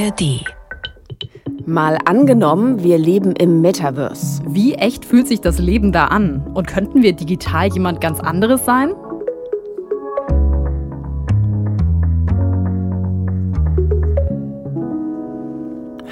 ARD. 0.00 0.44
Mal 1.66 1.98
angenommen, 2.06 2.82
wir 2.82 2.96
leben 2.96 3.32
im 3.32 3.60
Metaverse. 3.60 4.42
Wie 4.46 4.74
echt 4.74 5.04
fühlt 5.04 5.28
sich 5.28 5.42
das 5.42 5.58
Leben 5.58 5.92
da 5.92 6.06
an? 6.06 6.46
Und 6.54 6.66
könnten 6.66 7.02
wir 7.02 7.12
digital 7.12 7.68
jemand 7.68 8.00
ganz 8.00 8.18
anderes 8.18 8.64
sein? 8.64 8.94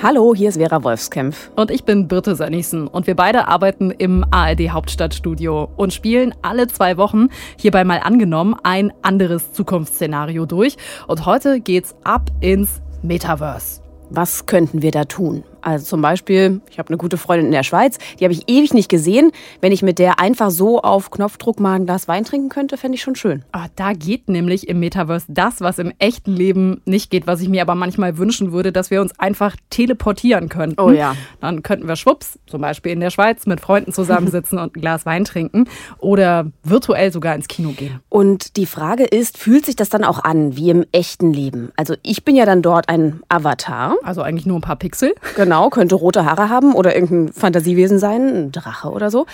Hallo, 0.03 0.35
hier 0.35 0.51
ist 0.51 0.59
Vera 0.59 0.85
Wolfskämpf. 0.85 1.51
Und 1.57 1.71
ich 1.71 1.85
bin 1.85 2.09
Birte 2.09 2.35
Sönnigsen. 2.37 2.89
Und 2.89 3.07
wir 3.07 3.17
beide 3.17 3.49
arbeiten 3.49 3.91
im 3.91 4.23
ARD 4.31 4.69
Hauptstadtstudio 4.71 5.67
und 5.77 5.95
spielen 5.95 6.35
alle 6.43 6.67
zwei 6.67 6.99
Wochen 6.99 7.29
hierbei 7.57 7.85
mal 7.85 8.01
angenommen 8.01 8.55
ein 8.63 8.93
anderes 9.01 9.53
Zukunftsszenario 9.53 10.45
durch. 10.45 10.77
Und 11.07 11.25
heute 11.25 11.61
geht's 11.61 11.97
ab 12.05 12.31
ins 12.41 12.83
Metaverse. 13.03 13.88
Was 14.11 14.47
könnten 14.47 14.81
wir 14.81 14.91
da 14.91 15.05
tun? 15.05 15.45
Also 15.69 15.85
zum 15.85 16.01
Beispiel, 16.01 16.63
ich 16.71 16.79
habe 16.79 16.89
eine 16.89 16.97
gute 16.97 17.19
Freundin 17.19 17.47
in 17.47 17.53
der 17.53 17.63
Schweiz, 17.63 17.99
die 18.19 18.25
habe 18.25 18.33
ich 18.33 18.49
ewig 18.49 18.73
nicht 18.73 18.89
gesehen. 18.89 19.33
Wenn 19.61 19.71
ich 19.71 19.83
mit 19.83 19.99
der 19.99 20.19
einfach 20.19 20.51
so 20.51 20.81
auf 20.81 21.11
Knopfdruck 21.11 21.61
mal 21.61 21.75
ein 21.75 21.85
Glas 21.85 22.09
Wein 22.09 22.25
trinken 22.25 22.49
könnte, 22.49 22.79
fände 22.79 22.97
ich 22.97 23.03
schon 23.03 23.17
schön. 23.17 23.45
Ah, 23.53 23.67
da 23.77 23.93
geht 23.93 24.31
nämlich 24.31 24.67
im 24.67 24.81
Metaverse 24.81 25.27
das, 25.29 25.61
was 25.61 25.79
im 25.79 25.93
echten 25.99 26.33
Leben 26.33 26.81
nicht 26.87 27.11
geht, 27.11 27.27
was 27.27 27.43
ich 27.43 27.51
mir 27.51 27.61
aber 27.61 27.75
manchmal 27.75 28.17
wünschen 28.17 28.53
würde, 28.53 28.73
dass 28.73 28.91
wir 28.91 29.03
uns 29.03 29.19
einfach 29.21 29.57
teleportieren 29.69 30.49
könnten. 30.49 30.81
Oh 30.81 30.91
ja. 30.91 31.15
Dann 31.43 31.63
könnten 31.63 31.87
wir 31.87 31.97
schwupps, 31.97 32.39
zum 32.47 32.63
Beispiel 32.63 32.93
in 32.93 33.01
der 33.01 33.11
Schweiz, 33.11 33.45
mit 33.45 33.61
Freunden 33.61 33.93
zusammensitzen 33.93 34.59
und 34.59 34.75
ein 34.75 34.81
Glas 34.81 35.05
Wein 35.05 35.25
trinken 35.27 35.69
oder 35.99 36.47
virtuell 36.65 37.13
sogar 37.13 37.35
ins 37.35 37.47
Kino 37.47 37.73
gehen. 37.73 38.01
Und 38.09 38.57
die 38.57 38.65
Frage 38.65 39.05
ist, 39.05 39.37
fühlt 39.37 39.67
sich 39.67 39.77
das 39.77 39.91
dann 39.91 40.05
auch 40.05 40.25
an 40.25 40.57
wie 40.57 40.71
im 40.71 40.87
echten 40.93 41.31
Leben? 41.31 41.73
Also 41.77 41.95
ich 42.03 42.25
bin 42.25 42.37
ja 42.37 42.47
dann 42.47 42.63
dort 42.63 42.89
ein 42.89 43.21
Avatar. 43.29 43.97
Also 44.03 44.23
eigentlich 44.23 44.47
nur 44.47 44.57
ein 44.57 44.63
paar 44.63 44.77
Pixel. 44.77 45.15
Genau, 45.37 45.58
könnte 45.71 45.97
rote 45.97 46.25
Haare 46.25 46.49
haben 46.49 46.75
oder 46.75 46.95
irgendein 46.95 47.33
Fantasiewesen 47.33 47.99
sein, 47.99 48.23
ein 48.29 48.53
Drache 48.53 48.91
oder 48.91 49.11
so. 49.11 49.27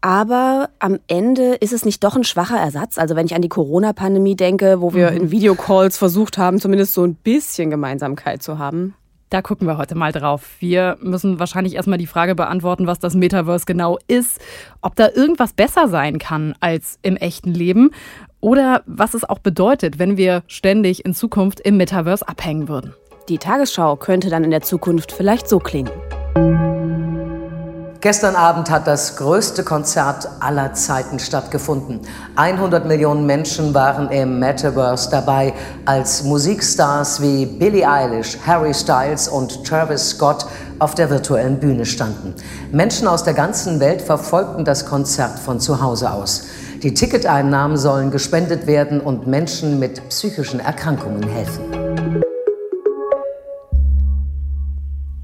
Aber 0.00 0.68
am 0.80 0.98
Ende 1.06 1.54
ist 1.54 1.72
es 1.72 1.86
nicht 1.86 2.04
doch 2.04 2.14
ein 2.14 2.24
schwacher 2.24 2.58
Ersatz. 2.58 2.98
Also 2.98 3.16
wenn 3.16 3.24
ich 3.24 3.34
an 3.34 3.40
die 3.40 3.48
Corona-Pandemie 3.48 4.36
denke, 4.36 4.82
wo 4.82 4.92
wir 4.92 5.12
in 5.12 5.30
Videocalls 5.30 5.96
versucht 5.96 6.36
haben, 6.36 6.60
zumindest 6.60 6.92
so 6.92 7.04
ein 7.04 7.14
bisschen 7.14 7.70
Gemeinsamkeit 7.70 8.42
zu 8.42 8.58
haben. 8.58 8.94
Da 9.30 9.40
gucken 9.40 9.66
wir 9.66 9.78
heute 9.78 9.94
mal 9.94 10.12
drauf. 10.12 10.56
Wir 10.60 10.98
müssen 11.00 11.38
wahrscheinlich 11.38 11.74
erstmal 11.74 11.96
die 11.96 12.06
Frage 12.06 12.34
beantworten, 12.34 12.86
was 12.86 12.98
das 12.98 13.14
Metaverse 13.14 13.64
genau 13.64 13.98
ist, 14.06 14.38
ob 14.82 14.94
da 14.94 15.08
irgendwas 15.08 15.54
besser 15.54 15.88
sein 15.88 16.18
kann 16.18 16.54
als 16.60 16.98
im 17.00 17.16
echten 17.16 17.52
Leben 17.52 17.90
oder 18.40 18.82
was 18.84 19.14
es 19.14 19.24
auch 19.24 19.38
bedeutet, 19.38 19.98
wenn 19.98 20.18
wir 20.18 20.42
ständig 20.48 21.06
in 21.06 21.14
Zukunft 21.14 21.60
im 21.60 21.78
Metaverse 21.78 22.28
abhängen 22.28 22.68
würden. 22.68 22.92
Die 23.30 23.38
Tagesschau 23.38 23.96
könnte 23.96 24.28
dann 24.28 24.44
in 24.44 24.50
der 24.50 24.60
Zukunft 24.60 25.10
vielleicht 25.10 25.48
so 25.48 25.58
klingen. 25.58 25.90
Gestern 28.02 28.36
Abend 28.36 28.68
hat 28.68 28.86
das 28.86 29.16
größte 29.16 29.64
Konzert 29.64 30.28
aller 30.40 30.74
Zeiten 30.74 31.18
stattgefunden. 31.18 32.00
100 32.36 32.84
Millionen 32.84 33.24
Menschen 33.24 33.72
waren 33.72 34.10
im 34.10 34.40
Metaverse 34.40 35.08
dabei, 35.10 35.54
als 35.86 36.22
Musikstars 36.22 37.22
wie 37.22 37.46
Billie 37.46 37.88
Eilish, 37.88 38.36
Harry 38.46 38.74
Styles 38.74 39.26
und 39.26 39.64
Travis 39.64 40.10
Scott 40.10 40.44
auf 40.78 40.94
der 40.94 41.08
virtuellen 41.08 41.58
Bühne 41.58 41.86
standen. 41.86 42.34
Menschen 42.72 43.08
aus 43.08 43.24
der 43.24 43.32
ganzen 43.32 43.80
Welt 43.80 44.02
verfolgten 44.02 44.66
das 44.66 44.84
Konzert 44.84 45.38
von 45.38 45.60
zu 45.60 45.80
Hause 45.80 46.10
aus. 46.10 46.42
Die 46.82 46.92
Ticketeinnahmen 46.92 47.78
sollen 47.78 48.10
gespendet 48.10 48.66
werden 48.66 49.00
und 49.00 49.26
Menschen 49.26 49.78
mit 49.78 50.06
psychischen 50.10 50.60
Erkrankungen 50.60 51.26
helfen. 51.26 51.83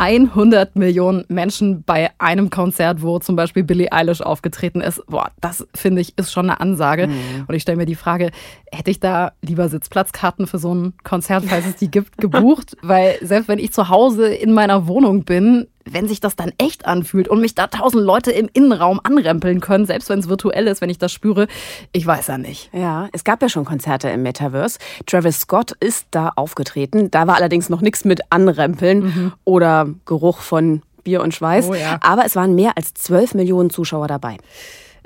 100 0.01 0.77
Millionen 0.77 1.25
Menschen 1.29 1.83
bei 1.83 2.11
einem 2.17 2.49
Konzert, 2.49 3.03
wo 3.03 3.19
zum 3.19 3.37
Beispiel 3.37 3.65
Billie 3.65 3.93
Eilish 3.93 4.23
aufgetreten 4.23 4.81
ist. 4.81 5.05
Boah, 5.07 5.31
das 5.43 5.69
finde 5.75 6.01
ich 6.01 6.17
ist 6.17 6.33
schon 6.33 6.49
eine 6.49 6.59
Ansage. 6.59 7.09
Mhm. 7.09 7.45
Und 7.47 7.55
ich 7.55 7.61
stelle 7.61 7.77
mir 7.77 7.85
die 7.85 7.95
Frage, 7.95 8.31
hätte 8.73 8.91
ich 8.91 8.99
da 8.99 9.33
lieber 9.43 9.69
Sitzplatzkarten 9.69 10.47
für 10.47 10.59
so 10.59 10.75
ein 10.75 10.95
Konzert, 11.05 11.45
falls 11.45 11.67
es 11.67 11.77
die 11.77 11.91
gibt, 11.91 12.17
gebucht? 12.17 12.79
Weil 12.81 13.19
selbst 13.21 13.49
wenn 13.49 13.59
ich 13.59 13.75
zu 13.75 13.91
Hause 13.91 14.29
in 14.29 14.53
meiner 14.53 14.87
Wohnung 14.87 15.25
bin, 15.25 15.67
wenn 15.93 16.09
sich 16.09 16.21
das 16.21 16.37
dann 16.37 16.53
echt 16.59 16.87
anfühlt 16.87 17.29
und 17.29 17.41
mich 17.41 17.55
da 17.55 17.67
tausend 17.67 18.05
Leute 18.05 18.31
im 18.31 18.49
Innenraum 18.53 19.01
anrempeln 19.03 19.61
können, 19.61 19.87
selbst 19.87 20.09
wenn 20.09 20.19
es 20.19 20.29
virtuell 20.29 20.67
ist, 20.67 20.81
wenn 20.81 20.91
ich 20.91 20.99
das 20.99 21.13
spüre, 21.13 21.47
ich 21.93 22.07
weiß 22.07 22.29
ja 22.29 22.39
nicht. 22.39 22.71
Ja, 22.73 23.09
es 23.13 23.25
gab 23.25 23.43
ja 23.43 23.49
schon 23.49 23.65
Konzerte 23.65 24.09
im 24.09 24.23
Metaverse. 24.23 24.79
Travis 25.07 25.41
Scott 25.41 25.73
ist 25.81 26.07
da 26.11 26.33
aufgetreten. 26.37 27.11
Da 27.11 27.27
war 27.27 27.37
allerdings 27.37 27.69
noch 27.69 27.81
nichts 27.81 28.05
mit 28.05 28.21
Anrempeln 28.31 29.01
mhm. 29.01 29.33
oder 29.45 29.89
Geruch 30.05 30.39
von 30.39 30.83
Bier 31.03 31.23
und 31.23 31.35
Schweiß. 31.35 31.69
Oh 31.69 31.75
ja. 31.75 31.99
Aber 32.03 32.25
es 32.25 32.37
waren 32.37 32.55
mehr 32.55 32.73
als 32.77 32.95
12 32.95 33.35
Millionen 33.35 33.71
Zuschauer 33.71 34.07
dabei. 34.09 34.37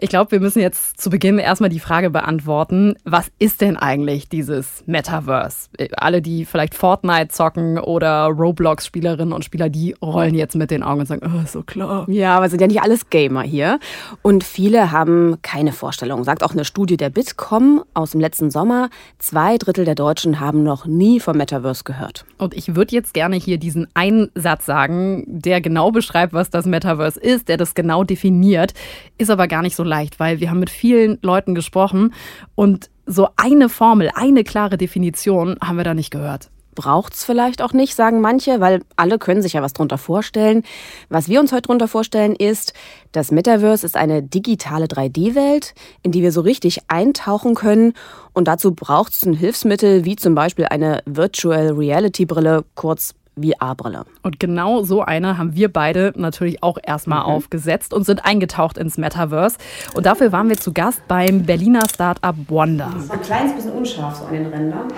Ich 0.04 0.10
glaube, 0.10 0.32
wir 0.32 0.40
müssen 0.40 0.60
jetzt 0.60 1.00
zu 1.00 1.08
Beginn 1.08 1.38
erstmal 1.38 1.70
die 1.70 1.80
Frage 1.80 2.10
beantworten, 2.10 2.94
was 3.04 3.32
ist 3.38 3.62
denn 3.62 3.78
eigentlich 3.78 4.28
dieses 4.28 4.84
Metaverse? 4.84 5.70
Alle, 5.96 6.20
die 6.20 6.44
vielleicht 6.44 6.74
Fortnite 6.74 7.28
zocken 7.28 7.78
oder 7.78 8.26
Roblox-Spielerinnen 8.26 9.32
und 9.32 9.46
Spieler, 9.46 9.70
die 9.70 9.96
rollen 10.02 10.34
jetzt 10.34 10.56
mit 10.56 10.70
den 10.70 10.82
Augen 10.82 11.00
und 11.00 11.06
sagen, 11.06 11.22
oh, 11.24 11.46
so 11.46 11.62
klar. 11.62 12.04
Ja, 12.10 12.36
aber 12.36 12.50
sind 12.50 12.60
ja 12.60 12.66
nicht 12.66 12.82
alles 12.82 13.08
Gamer 13.08 13.44
hier. 13.44 13.78
Und 14.20 14.44
viele 14.44 14.92
haben 14.92 15.38
keine 15.40 15.72
Vorstellung. 15.72 16.22
Sagt 16.22 16.44
auch 16.44 16.52
eine 16.52 16.66
Studie 16.66 16.98
der 16.98 17.08
Bitkom 17.08 17.82
aus 17.94 18.10
dem 18.10 18.20
letzten 18.20 18.50
Sommer, 18.50 18.90
zwei 19.18 19.56
Drittel 19.56 19.86
der 19.86 19.94
Deutschen 19.94 20.38
haben 20.38 20.64
noch 20.64 20.84
nie 20.84 21.18
vom 21.18 21.38
Metaverse 21.38 21.82
gehört. 21.84 22.26
Und 22.36 22.52
ich 22.52 22.76
würde 22.76 22.94
jetzt 22.94 23.14
gerne 23.14 23.36
hier 23.36 23.56
diesen 23.56 23.88
einen 23.94 24.30
Satz 24.34 24.66
sagen, 24.66 25.24
der 25.26 25.62
genau 25.62 25.92
beschreibt, 25.92 26.34
was 26.34 26.50
das 26.50 26.66
Metaverse 26.66 27.18
ist, 27.18 27.48
der 27.48 27.56
das 27.56 27.74
genau 27.74 28.04
definiert, 28.04 28.74
ist 29.16 29.30
aber 29.30 29.48
gar 29.48 29.62
nicht 29.62 29.76
so 29.76 29.82
leicht, 29.82 29.93
weil 30.18 30.40
wir 30.40 30.50
haben 30.50 30.60
mit 30.60 30.70
vielen 30.70 31.18
Leuten 31.22 31.54
gesprochen 31.54 32.12
und 32.54 32.90
so 33.06 33.28
eine 33.36 33.68
Formel, 33.68 34.10
eine 34.14 34.44
klare 34.44 34.76
Definition 34.76 35.56
haben 35.62 35.76
wir 35.76 35.84
da 35.84 35.94
nicht 35.94 36.10
gehört. 36.10 36.50
Braucht's 36.74 37.24
vielleicht 37.24 37.62
auch 37.62 37.72
nicht, 37.72 37.94
sagen 37.94 38.20
manche, 38.20 38.58
weil 38.60 38.82
alle 38.96 39.18
können 39.18 39.42
sich 39.42 39.52
ja 39.52 39.62
was 39.62 39.74
drunter 39.74 39.98
vorstellen. 39.98 40.64
Was 41.08 41.28
wir 41.28 41.38
uns 41.38 41.52
heute 41.52 41.62
drunter 41.62 41.86
vorstellen 41.86 42.34
ist, 42.34 42.72
das 43.12 43.30
Metaverse 43.30 43.86
ist 43.86 43.96
eine 43.96 44.22
digitale 44.22 44.86
3D-Welt, 44.86 45.74
in 46.02 46.10
die 46.10 46.22
wir 46.22 46.32
so 46.32 46.40
richtig 46.40 46.80
eintauchen 46.88 47.54
können. 47.54 47.92
Und 48.32 48.48
dazu 48.48 48.74
braucht's 48.74 49.24
ein 49.24 49.34
Hilfsmittel 49.34 50.04
wie 50.04 50.16
zum 50.16 50.34
Beispiel 50.34 50.64
eine 50.64 51.02
Virtual 51.06 51.68
Reality 51.72 52.26
Brille, 52.26 52.64
kurz 52.74 53.14
VR-Brille. 53.36 54.04
Und 54.22 54.40
genau 54.40 54.82
so 54.82 55.02
eine 55.02 55.38
haben 55.38 55.54
wir 55.54 55.72
beide 55.72 56.12
natürlich 56.16 56.62
auch 56.62 56.78
erstmal 56.82 57.20
mhm. 57.20 57.32
aufgesetzt 57.32 57.92
und 57.92 58.04
sind 58.04 58.24
eingetaucht 58.24 58.78
ins 58.78 58.98
Metaverse. 58.98 59.56
Und 59.94 60.06
dafür 60.06 60.32
waren 60.32 60.48
wir 60.48 60.56
zu 60.56 60.72
Gast 60.72 61.02
beim 61.08 61.44
Berliner 61.44 61.82
Startup 61.92 62.34
Wonder. 62.48 62.90
Das 62.94 63.04
ist 63.04 63.10
ein 63.10 63.22
kleines 63.22 63.54
bisschen 63.54 63.72
unscharf 63.72 64.16
so 64.16 64.24
an 64.26 64.34
den 64.34 64.46
Rändern. 64.46 64.88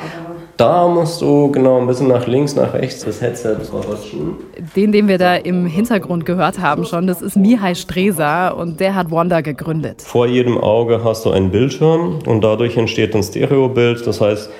da 0.56 0.88
musst 0.88 1.20
du 1.20 1.50
genau 1.50 1.80
ein 1.80 1.86
bisschen 1.86 2.08
nach 2.08 2.26
links, 2.26 2.54
nach 2.54 2.75
rechts 2.75 3.04
das 3.04 3.20
Headset 3.20 3.56
rutschen. 3.72 4.36
Den, 4.75 4.92
den 4.92 5.08
wir 5.08 5.19
da 5.19 5.36
im 5.36 5.66
Hintergrund 5.66 6.26
gehört 6.26 6.58
haben 6.60 6.84
schon, 6.84 7.06
das 7.06 7.22
ist 7.22 7.36
Mihai 7.36 7.75
Streser 7.75 8.56
und 8.56 8.80
der 8.80 8.94
hat 8.94 9.10
Wonder 9.10 9.42
gegründet. 9.42 10.02
Vor 10.02 10.26
jedem 10.26 10.58
Auge 10.58 11.02
hast 11.04 11.25
du 11.25 11.30
einen 11.30 11.50
Bildschirm 11.50 12.20
und 12.26 12.42
dadurch 12.42 12.76
entsteht 12.76 13.14
ein 13.14 13.22
Stereobild. 13.22 14.06
Das 14.06 14.20
heißt, 14.20 14.50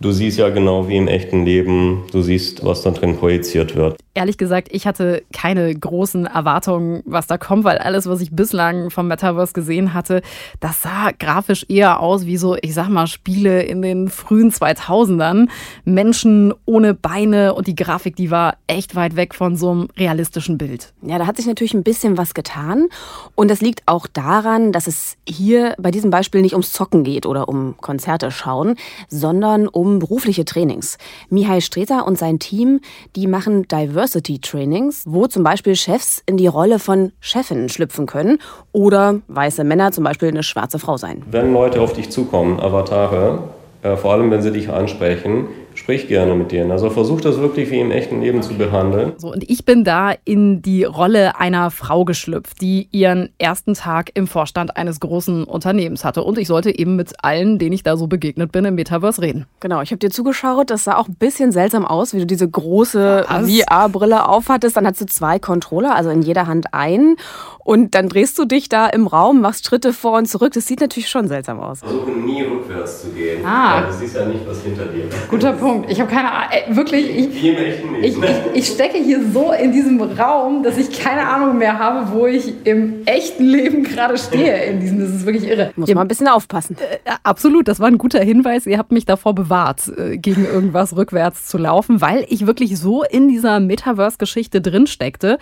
Du 0.00 0.12
siehst 0.12 0.38
ja 0.38 0.50
genau 0.50 0.88
wie 0.88 0.96
im 0.96 1.08
echten 1.08 1.44
Leben, 1.46 2.04
du 2.12 2.20
siehst, 2.20 2.64
was 2.64 2.82
da 2.82 2.90
drin 2.90 3.16
projiziert 3.16 3.74
wird 3.76 3.96
ehrlich 4.16 4.38
gesagt, 4.38 4.68
ich 4.70 4.86
hatte 4.86 5.22
keine 5.32 5.72
großen 5.74 6.26
Erwartungen, 6.26 7.02
was 7.04 7.26
da 7.26 7.36
kommt, 7.38 7.64
weil 7.64 7.78
alles, 7.78 8.06
was 8.06 8.20
ich 8.20 8.32
bislang 8.32 8.90
vom 8.90 9.08
Metaverse 9.08 9.52
gesehen 9.52 9.94
hatte, 9.94 10.22
das 10.58 10.82
sah 10.82 11.10
grafisch 11.16 11.66
eher 11.68 12.00
aus 12.00 12.24
wie 12.26 12.38
so, 12.38 12.56
ich 12.60 12.74
sag 12.74 12.88
mal, 12.88 13.06
Spiele 13.06 13.62
in 13.62 13.82
den 13.82 14.08
frühen 14.08 14.50
2000ern. 14.50 15.48
Menschen 15.84 16.54
ohne 16.64 16.94
Beine 16.94 17.54
und 17.54 17.66
die 17.66 17.74
Grafik, 17.74 18.16
die 18.16 18.30
war 18.30 18.56
echt 18.66 18.96
weit 18.96 19.16
weg 19.16 19.34
von 19.34 19.56
so 19.56 19.70
einem 19.70 19.88
realistischen 19.96 20.56
Bild. 20.56 20.94
Ja, 21.02 21.18
da 21.18 21.26
hat 21.26 21.36
sich 21.36 21.46
natürlich 21.46 21.74
ein 21.74 21.82
bisschen 21.82 22.16
was 22.16 22.32
getan. 22.32 22.88
Und 23.34 23.50
das 23.50 23.60
liegt 23.60 23.82
auch 23.86 24.06
daran, 24.06 24.72
dass 24.72 24.86
es 24.86 25.16
hier 25.28 25.74
bei 25.78 25.90
diesem 25.90 26.10
Beispiel 26.10 26.40
nicht 26.40 26.54
ums 26.54 26.72
Zocken 26.72 27.04
geht 27.04 27.26
oder 27.26 27.48
um 27.48 27.76
Konzerte 27.80 28.30
schauen, 28.30 28.76
sondern 29.08 29.68
um 29.68 29.85
berufliche 29.98 30.44
Trainings. 30.44 30.98
Mihai 31.30 31.60
Streter 31.60 32.06
und 32.06 32.18
sein 32.18 32.38
Team, 32.38 32.80
die 33.14 33.26
machen 33.26 33.66
Diversity 33.68 34.26
Diversity 34.26 34.38
Trainings, 34.40 35.04
wo 35.06 35.26
zum 35.26 35.42
Beispiel 35.42 35.76
Chefs 35.76 36.22
in 36.26 36.36
die 36.36 36.46
Rolle 36.46 36.78
von 36.78 37.12
Chefinnen 37.20 37.68
schlüpfen 37.68 38.06
können 38.06 38.38
oder 38.72 39.20
weiße 39.28 39.64
Männer 39.64 39.92
zum 39.92 40.04
Beispiel 40.04 40.28
eine 40.28 40.42
schwarze 40.42 40.78
Frau 40.78 40.96
sein. 40.96 41.22
Wenn 41.30 41.52
Leute 41.52 41.80
auf 41.80 41.92
dich 41.92 42.10
zukommen, 42.10 42.60
Avatare, 42.60 43.44
äh, 43.82 43.96
vor 43.96 44.12
allem 44.12 44.30
wenn 44.30 44.42
sie 44.42 44.52
dich 44.52 44.70
ansprechen, 44.70 45.46
sprich 45.86 46.08
gerne 46.08 46.34
mit 46.34 46.50
denen. 46.50 46.72
Also 46.72 46.90
versuch 46.90 47.20
das 47.20 47.38
wirklich 47.38 47.70
wie 47.70 47.78
im 47.78 47.92
echten 47.92 48.20
Leben 48.20 48.42
zu 48.42 48.54
behandeln. 48.54 49.12
So, 49.18 49.32
und 49.32 49.48
ich 49.48 49.64
bin 49.64 49.84
da 49.84 50.12
in 50.24 50.60
die 50.60 50.82
Rolle 50.82 51.38
einer 51.38 51.70
Frau 51.70 52.04
geschlüpft, 52.04 52.60
die 52.60 52.88
ihren 52.90 53.28
ersten 53.38 53.74
Tag 53.74 54.10
im 54.14 54.26
Vorstand 54.26 54.76
eines 54.76 54.98
großen 54.98 55.44
Unternehmens 55.44 56.04
hatte. 56.04 56.24
Und 56.24 56.38
ich 56.38 56.48
sollte 56.48 56.76
eben 56.76 56.96
mit 56.96 57.12
allen, 57.22 57.60
denen 57.60 57.72
ich 57.72 57.84
da 57.84 57.96
so 57.96 58.08
begegnet 58.08 58.50
bin, 58.50 58.64
im 58.64 58.74
Metaverse 58.74 59.22
reden. 59.22 59.46
Genau, 59.60 59.80
ich 59.80 59.92
habe 59.92 60.00
dir 60.00 60.10
zugeschaut. 60.10 60.70
Das 60.70 60.82
sah 60.82 60.96
auch 60.96 61.06
ein 61.06 61.14
bisschen 61.14 61.52
seltsam 61.52 61.84
aus, 61.84 62.12
wie 62.14 62.18
du 62.18 62.26
diese 62.26 62.50
große 62.50 63.26
VR-Brille 63.28 64.28
aufhattest. 64.28 64.76
Dann 64.76 64.88
hast 64.88 65.00
du 65.00 65.06
zwei 65.06 65.38
Controller, 65.38 65.94
also 65.94 66.10
in 66.10 66.22
jeder 66.22 66.48
Hand 66.48 66.74
einen. 66.74 67.14
Und 67.62 67.94
dann 67.94 68.08
drehst 68.08 68.36
du 68.40 68.44
dich 68.44 68.68
da 68.68 68.88
im 68.88 69.06
Raum, 69.06 69.40
machst 69.40 69.66
Schritte 69.66 69.92
vor 69.92 70.18
und 70.18 70.26
zurück. 70.26 70.52
Das 70.54 70.66
sieht 70.66 70.80
natürlich 70.80 71.08
schon 71.08 71.28
seltsam 71.28 71.60
aus. 71.60 71.78
Versuche 71.78 72.10
nie 72.10 72.42
rückwärts 72.42 73.02
zu 73.02 73.10
gehen. 73.10 73.44
Ah. 73.46 73.82
Weil 73.82 73.86
du 73.86 73.92
siehst 73.92 74.16
ja 74.16 74.26
nicht, 74.26 74.46
was 74.48 74.62
hinter 74.62 74.86
dir 74.86 75.04
ist. 75.04 75.28
Guter 75.28 75.52
Punkt. 75.52 75.75
Ich 75.88 76.00
habe 76.00 76.10
keine 76.10 76.32
Ahnung. 76.32 76.50
Äh, 76.50 76.76
wirklich, 76.76 77.08
ich, 77.08 77.44
echten 77.44 77.94
Leben. 77.94 78.04
ich, 78.04 78.16
ich, 78.16 78.36
ich 78.54 78.66
stecke 78.66 78.98
hier 78.98 79.20
so 79.32 79.52
in 79.52 79.72
diesem 79.72 80.00
Raum, 80.00 80.62
dass 80.62 80.76
ich 80.78 80.98
keine 80.98 81.28
Ahnung 81.28 81.58
mehr 81.58 81.78
habe, 81.78 82.12
wo 82.12 82.26
ich 82.26 82.52
im 82.64 83.06
echten 83.06 83.44
Leben 83.44 83.82
gerade 83.84 84.16
stehe. 84.18 84.64
In 84.64 84.80
diesem, 84.80 85.00
das 85.00 85.10
ist 85.10 85.26
wirklich 85.26 85.48
irre. 85.48 85.72
Muss 85.76 85.88
man 85.88 86.04
ein 86.04 86.08
bisschen 86.08 86.28
aufpassen. 86.28 86.76
Äh, 86.78 87.10
absolut, 87.22 87.68
das 87.68 87.80
war 87.80 87.88
ein 87.88 87.98
guter 87.98 88.20
Hinweis. 88.20 88.66
Ihr 88.66 88.78
habt 88.78 88.92
mich 88.92 89.04
davor 89.04 89.34
bewahrt, 89.34 89.88
äh, 89.96 90.18
gegen 90.18 90.44
irgendwas 90.44 90.96
rückwärts 90.96 91.46
zu 91.46 91.58
laufen, 91.58 92.00
weil 92.00 92.24
ich 92.28 92.46
wirklich 92.46 92.78
so 92.78 93.02
in 93.02 93.28
dieser 93.28 93.60
Metaverse-Geschichte 93.60 94.60
drin 94.60 94.86
steckte. 94.86 95.38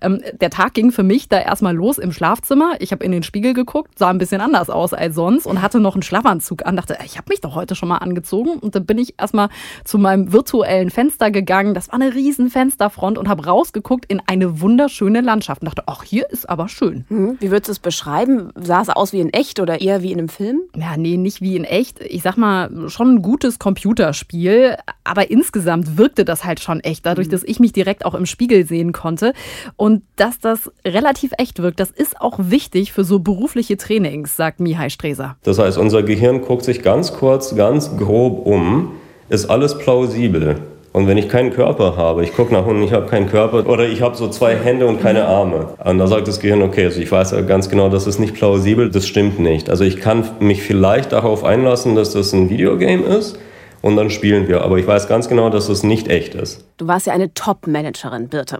Ähm, 0.00 0.20
der 0.40 0.50
Tag 0.50 0.74
ging 0.74 0.92
für 0.92 1.02
mich 1.02 1.28
da 1.28 1.40
erstmal 1.40 1.74
los 1.74 1.98
im 1.98 2.12
Schlafzimmer. 2.12 2.76
Ich 2.80 2.92
habe 2.92 3.04
in 3.04 3.12
den 3.12 3.22
Spiegel 3.22 3.54
geguckt, 3.54 3.98
sah 3.98 4.10
ein 4.10 4.18
bisschen 4.18 4.40
anders 4.40 4.70
aus 4.70 4.92
als 4.92 5.14
sonst 5.14 5.46
und 5.46 5.62
hatte 5.62 5.80
noch 5.80 5.94
einen 5.94 6.02
Schlafanzug 6.02 6.66
an. 6.66 6.76
Dachte, 6.76 6.98
ich 7.04 7.16
habe 7.16 7.26
mich 7.28 7.40
doch 7.40 7.54
heute 7.54 7.74
schon 7.74 7.88
mal 7.88 7.98
angezogen. 7.98 8.58
Und 8.58 8.74
dann 8.74 8.86
bin 8.86 8.98
ich 8.98 9.14
erstmal 9.18 9.48
zu 9.84 9.98
meinem 9.98 10.32
virtuellen 10.32 10.90
Fenster 10.90 11.30
gegangen. 11.30 11.74
Das 11.74 11.88
war 11.88 11.94
eine 11.94 12.14
riesen 12.14 12.50
Fensterfront 12.50 13.18
und 13.18 13.28
habe 13.28 13.44
rausgeguckt 13.46 14.04
in 14.06 14.20
eine 14.26 14.60
wunderschöne 14.60 15.20
Landschaft. 15.20 15.62
Und 15.62 15.66
dachte, 15.66 15.82
ach, 15.86 16.02
hier 16.02 16.30
ist 16.30 16.48
aber 16.48 16.68
schön. 16.68 17.04
Hm, 17.08 17.36
Wie 17.40 17.50
würdest 17.50 17.68
du 17.68 17.72
es 17.72 17.78
beschreiben? 17.78 18.50
Sah 18.54 18.82
es 18.82 18.88
aus 18.88 19.12
wie 19.12 19.20
in 19.20 19.32
echt 19.32 19.60
oder 19.60 19.80
eher 19.80 20.02
wie 20.02 20.12
in 20.12 20.18
einem 20.18 20.28
Film? 20.28 20.60
Ja, 20.76 20.96
nee, 20.96 21.16
nicht 21.16 21.40
wie 21.40 21.56
in 21.56 21.64
echt. 21.64 22.00
Ich 22.00 22.22
sag 22.22 22.36
mal, 22.36 22.88
schon 22.88 23.16
ein 23.16 23.22
gutes 23.22 23.58
Computerspiel, 23.58 24.76
aber 25.04 25.30
insgesamt 25.30 25.96
wirkte 25.98 26.24
das 26.24 26.44
halt 26.44 26.60
schon 26.60 26.80
echt, 26.80 27.06
dadurch, 27.06 27.28
dass 27.28 27.42
ich 27.42 27.60
mich 27.60 27.72
direkt 27.72 28.04
auch 28.04 28.14
im 28.14 28.26
Spiegel 28.26 28.66
sehen 28.66 28.92
konnte. 28.92 29.32
Und 29.76 30.02
dass 30.16 30.38
das 30.38 30.70
relativ 30.84 31.32
echt 31.38 31.62
wirkt, 31.62 31.80
das 31.80 31.90
ist 31.90 32.20
auch 32.20 32.38
wichtig 32.38 32.92
für 32.92 33.04
so 33.04 33.18
berufliche 33.18 33.76
Trainings, 33.76 34.36
sagt 34.36 34.60
Mihai 34.60 34.90
Streser. 34.90 35.36
Das 35.42 35.58
heißt, 35.58 35.78
unser 35.78 36.02
Gehirn 36.02 36.42
guckt 36.42 36.64
sich 36.64 36.82
ganz 36.82 37.12
kurz, 37.12 37.54
ganz 37.56 37.96
grob 37.96 38.46
um. 38.46 38.92
Ist 39.30 39.50
alles 39.50 39.76
plausibel? 39.76 40.56
Und 40.94 41.06
wenn 41.06 41.18
ich 41.18 41.28
keinen 41.28 41.52
Körper 41.52 41.98
habe, 41.98 42.24
ich 42.24 42.34
gucke 42.34 42.52
nach 42.52 42.64
unten, 42.64 42.82
ich 42.82 42.92
habe 42.92 43.06
keinen 43.06 43.28
Körper 43.28 43.68
oder 43.68 43.86
ich 43.86 44.00
habe 44.00 44.16
so 44.16 44.28
zwei 44.28 44.56
Hände 44.56 44.86
und 44.86 45.02
keine 45.02 45.26
Arme. 45.26 45.68
Und 45.84 45.98
da 45.98 46.06
sagt 46.06 46.28
das 46.28 46.40
Gehirn, 46.40 46.62
okay, 46.62 46.86
also 46.86 46.98
ich 47.00 47.12
weiß 47.12 47.32
ja 47.32 47.42
ganz 47.42 47.68
genau, 47.68 47.90
das 47.90 48.06
ist 48.06 48.18
nicht 48.18 48.34
plausibel, 48.34 48.90
das 48.90 49.06
stimmt 49.06 49.38
nicht. 49.38 49.68
Also 49.68 49.84
ich 49.84 50.00
kann 50.00 50.24
mich 50.40 50.62
vielleicht 50.62 51.12
darauf 51.12 51.44
einlassen, 51.44 51.94
dass 51.94 52.14
das 52.14 52.32
ein 52.32 52.48
Videogame 52.48 53.02
ist 53.04 53.38
und 53.82 53.96
dann 53.96 54.08
spielen 54.08 54.48
wir. 54.48 54.62
Aber 54.62 54.78
ich 54.78 54.86
weiß 54.86 55.08
ganz 55.08 55.28
genau, 55.28 55.50
dass 55.50 55.66
das 55.66 55.82
nicht 55.82 56.08
echt 56.08 56.34
ist. 56.34 56.64
Du 56.78 56.86
warst 56.86 57.06
ja 57.06 57.12
eine 57.12 57.34
Top-Managerin, 57.34 58.28
Birte. 58.28 58.58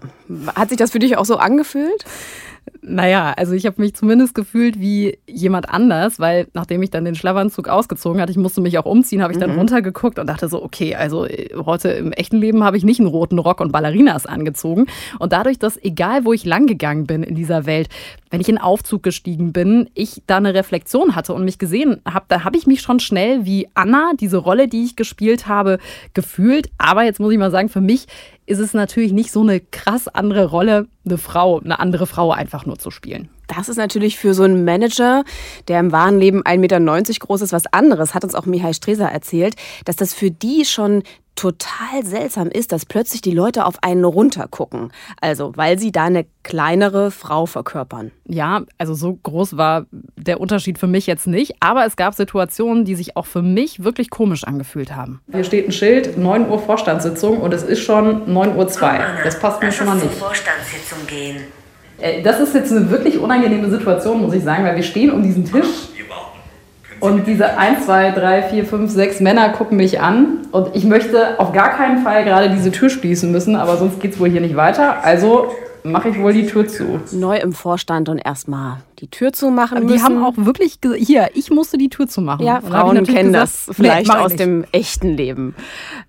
Hat 0.55 0.69
sich 0.69 0.77
das 0.77 0.91
für 0.91 0.99
dich 0.99 1.17
auch 1.17 1.25
so 1.25 1.37
angefühlt? 1.37 2.05
Naja, 2.81 3.33
also 3.35 3.53
ich 3.53 3.65
habe 3.65 3.81
mich 3.81 3.93
zumindest 3.93 4.33
gefühlt 4.33 4.79
wie 4.79 5.17
jemand 5.27 5.69
anders, 5.69 6.19
weil 6.19 6.47
nachdem 6.53 6.81
ich 6.81 6.89
dann 6.89 7.03
den 7.03 7.15
Schlafanzug 7.15 7.67
ausgezogen 7.67 8.21
hatte, 8.21 8.31
ich 8.31 8.37
musste 8.37 8.61
mich 8.61 8.77
auch 8.77 8.85
umziehen, 8.85 9.21
habe 9.21 9.33
ich 9.33 9.39
dann 9.39 9.51
runtergeguckt 9.51 10.17
und 10.17 10.27
dachte 10.27 10.47
so, 10.47 10.63
okay, 10.63 10.95
also 10.95 11.25
äh, 11.25 11.49
heute 11.65 11.89
im 11.89 12.13
echten 12.13 12.37
Leben 12.37 12.63
habe 12.63 12.77
ich 12.77 12.85
nicht 12.85 12.99
einen 12.99 13.09
roten 13.09 13.37
Rock 13.37 13.59
und 13.59 13.73
Ballerinas 13.73 14.25
angezogen. 14.25 14.85
Und 15.19 15.33
dadurch, 15.33 15.59
dass 15.59 15.77
egal 15.83 16.23
wo 16.23 16.31
ich 16.31 16.45
lang 16.45 16.67
gegangen 16.67 17.05
bin 17.05 17.23
in 17.23 17.35
dieser 17.35 17.65
Welt, 17.65 17.89
wenn 18.29 18.39
ich 18.39 18.47
in 18.49 18.57
Aufzug 18.57 19.03
gestiegen 19.03 19.51
bin, 19.51 19.89
ich 19.93 20.21
da 20.27 20.37
eine 20.37 20.53
Reflexion 20.53 21.15
hatte 21.15 21.33
und 21.33 21.43
mich 21.43 21.57
gesehen 21.57 22.01
habe, 22.05 22.25
da 22.29 22.43
habe 22.43 22.57
ich 22.57 22.65
mich 22.65 22.81
schon 22.81 22.99
schnell 22.99 23.45
wie 23.45 23.67
Anna, 23.73 24.11
diese 24.19 24.37
Rolle, 24.37 24.67
die 24.67 24.85
ich 24.85 24.95
gespielt 24.95 25.47
habe, 25.47 25.79
gefühlt. 26.13 26.69
Aber 26.77 27.03
jetzt 27.03 27.19
muss 27.19 27.33
ich 27.33 27.39
mal 27.39 27.51
sagen, 27.51 27.69
für 27.69 27.81
mich 27.81 28.07
ist 28.45 28.59
es 28.59 28.73
natürlich 28.73 29.11
nicht 29.11 29.31
so 29.31 29.41
eine 29.41 29.59
krass 29.59 30.07
andere 30.07 30.45
Rolle, 30.45 30.87
eine 31.09 31.17
Frau, 31.17 31.59
eine 31.59 31.79
andere 31.79 32.07
Frau 32.07 32.31
einfach 32.31 32.65
nur 32.65 32.79
zu 32.79 32.91
spielen. 32.91 33.29
Das 33.47 33.67
ist 33.67 33.77
natürlich 33.77 34.17
für 34.17 34.33
so 34.33 34.43
einen 34.43 34.63
Manager, 34.63 35.23
der 35.67 35.79
im 35.79 35.91
wahren 35.91 36.19
Leben 36.19 36.43
1,90 36.43 36.57
Meter 36.57 36.79
groß 37.19 37.41
ist, 37.41 37.51
was 37.51 37.65
anderes, 37.73 38.13
hat 38.13 38.23
uns 38.23 38.35
auch 38.35 38.45
Mihai 38.45 38.73
Streser 38.73 39.09
erzählt, 39.09 39.55
dass 39.85 39.95
das 39.95 40.13
für 40.13 40.29
die 40.29 40.65
schon 40.65 41.03
total 41.39 42.03
seltsam 42.03 42.49
ist, 42.49 42.73
dass 42.73 42.85
plötzlich 42.85 43.21
die 43.21 43.31
Leute 43.31 43.65
auf 43.65 43.81
einen 43.81 44.03
runtergucken. 44.03 44.91
Also, 45.21 45.53
weil 45.55 45.79
sie 45.79 45.93
da 45.93 46.03
eine 46.03 46.25
kleinere 46.43 47.11
Frau 47.11 47.45
verkörpern. 47.45 48.11
Ja, 48.27 48.63
also 48.77 48.93
so 48.93 49.17
groß 49.23 49.55
war 49.55 49.85
der 50.17 50.41
Unterschied 50.41 50.77
für 50.77 50.87
mich 50.87 51.07
jetzt 51.07 51.27
nicht, 51.27 51.53
aber 51.61 51.85
es 51.85 51.95
gab 51.95 52.13
Situationen, 52.13 52.83
die 52.83 52.95
sich 52.95 53.15
auch 53.15 53.25
für 53.25 53.41
mich 53.41 53.83
wirklich 53.85 54.09
komisch 54.09 54.43
angefühlt 54.43 54.93
haben. 54.95 55.21
Hier 55.31 55.45
steht 55.45 55.67
ein 55.67 55.71
Schild, 55.71 56.17
9 56.17 56.49
Uhr 56.49 56.59
Vorstandssitzung 56.59 57.39
und 57.39 57.53
es 57.53 57.63
ist 57.63 57.79
schon 57.79 58.31
9 58.31 58.57
Uhr 58.57 58.67
2. 58.67 58.99
Das 59.23 59.39
passt 59.39 59.61
mir 59.63 59.71
schon 59.71 59.87
mal 59.87 59.95
nicht. 59.95 60.11
Vorstandssitzung 60.15 60.99
gehen. 61.07 61.37
Äh, 61.99 62.21
Das 62.21 62.41
ist 62.41 62.53
jetzt 62.53 62.71
eine 62.73 62.89
wirklich 62.91 63.17
unangenehme 63.17 63.69
Situation, 63.69 64.21
muss 64.21 64.33
ich 64.33 64.43
sagen, 64.43 64.65
weil 64.65 64.75
wir 64.75 64.83
stehen 64.83 65.11
um 65.11 65.23
diesen 65.23 65.45
Tisch 65.45 65.67
und 66.99 67.27
diese 67.27 67.57
1, 67.57 67.85
2, 67.85 68.11
3, 68.11 68.43
4, 68.43 68.65
5, 68.65 68.91
6 68.91 69.19
Männer 69.21 69.49
gucken 69.49 69.77
mich 69.77 69.99
an 69.99 70.39
und 70.51 70.75
ich 70.75 70.85
möchte 70.85 71.39
auf 71.39 71.53
gar 71.53 71.69
keinen 71.69 72.03
Fall 72.03 72.23
gerade 72.23 72.49
diese 72.49 72.71
Tür 72.71 72.89
schließen 72.89 73.31
müssen, 73.31 73.55
aber 73.55 73.77
sonst 73.77 73.99
geht 73.99 74.13
es 74.13 74.19
wohl 74.19 74.29
hier 74.29 74.41
nicht 74.41 74.55
weiter. 74.55 75.03
Also 75.03 75.51
mache 75.83 76.09
ich 76.09 76.19
wohl 76.19 76.33
die 76.33 76.45
Tür 76.45 76.67
zu. 76.67 76.99
Neu 77.11 77.37
im 77.37 77.53
Vorstand 77.53 78.09
und 78.09 78.17
erstmal 78.17 78.77
die 78.99 79.07
Tür 79.07 79.33
zumachen 79.33 79.77
Aber 79.77 79.85
müssen. 79.85 79.97
die 79.97 80.03
haben 80.03 80.23
auch 80.23 80.33
wirklich 80.37 80.79
hier, 80.97 81.29
ich 81.33 81.49
musste 81.49 81.77
die 81.77 81.89
Tür. 81.89 82.05
Ja, 82.17 82.35
da 82.37 82.53
hab 82.53 82.63
ich 82.63 82.69
Frauen 82.69 83.03
kennen 83.03 83.33
gesagt, 83.33 83.33
das 83.33 83.69
vielleicht 83.71 84.07
nee, 84.07 84.19
aus 84.19 84.29
nicht. 84.31 84.39
dem 84.39 84.65
echten 84.71 85.09
Leben. 85.09 85.55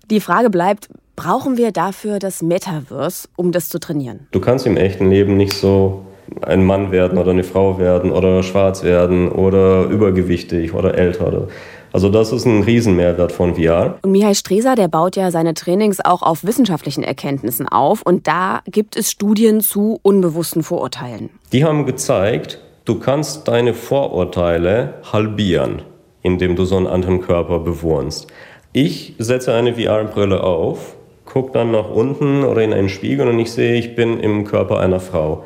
Die 0.09 0.19
Frage 0.19 0.49
bleibt, 0.49 0.89
brauchen 1.15 1.57
wir 1.57 1.71
dafür 1.71 2.19
das 2.19 2.41
Metaverse, 2.41 3.27
um 3.35 3.51
das 3.51 3.69
zu 3.69 3.79
trainieren? 3.79 4.27
Du 4.31 4.39
kannst 4.39 4.65
im 4.65 4.77
echten 4.77 5.09
Leben 5.09 5.37
nicht 5.37 5.53
so 5.53 6.05
ein 6.41 6.65
Mann 6.65 6.91
werden 6.91 7.17
oder 7.17 7.31
eine 7.31 7.43
Frau 7.43 7.77
werden 7.77 8.11
oder 8.11 8.43
schwarz 8.43 8.83
werden 8.83 9.29
oder 9.29 9.85
übergewichtig 9.85 10.73
oder 10.73 10.95
älter. 10.95 11.27
Oder. 11.27 11.47
Also 11.93 12.09
das 12.09 12.31
ist 12.31 12.45
ein 12.45 12.63
Riesenmehrwert 12.63 13.31
von 13.31 13.55
VR. 13.55 13.97
Und 14.01 14.11
Mihai 14.11 14.33
Streser, 14.33 14.75
der 14.75 14.87
baut 14.87 15.15
ja 15.17 15.29
seine 15.29 15.53
Trainings 15.53 15.99
auch 16.03 16.21
auf 16.21 16.45
wissenschaftlichen 16.45 17.03
Erkenntnissen 17.03 17.67
auf. 17.67 18.01
Und 18.01 18.27
da 18.27 18.61
gibt 18.65 18.95
es 18.95 19.11
Studien 19.11 19.61
zu 19.61 19.99
unbewussten 20.01 20.63
Vorurteilen. 20.63 21.29
Die 21.51 21.65
haben 21.65 21.85
gezeigt, 21.85 22.61
du 22.85 22.99
kannst 22.99 23.47
deine 23.47 23.73
Vorurteile 23.73 24.95
halbieren, 25.11 25.81
indem 26.21 26.55
du 26.55 26.63
so 26.63 26.77
einen 26.77 26.87
anderen 26.87 27.21
Körper 27.21 27.59
bewohnst. 27.59 28.27
Ich 28.71 29.15
setze 29.17 29.53
eine 29.53 29.75
VR-Brille 29.75 30.41
auf, 30.43 30.95
gucke 31.25 31.51
dann 31.51 31.71
nach 31.71 31.89
unten 31.89 32.45
oder 32.45 32.61
in 32.61 32.71
einen 32.71 32.87
Spiegel 32.87 33.27
und 33.27 33.37
ich 33.37 33.51
sehe, 33.51 33.75
ich 33.75 33.95
bin 33.95 34.19
im 34.19 34.45
Körper 34.45 34.79
einer 34.79 35.01
Frau. 35.01 35.43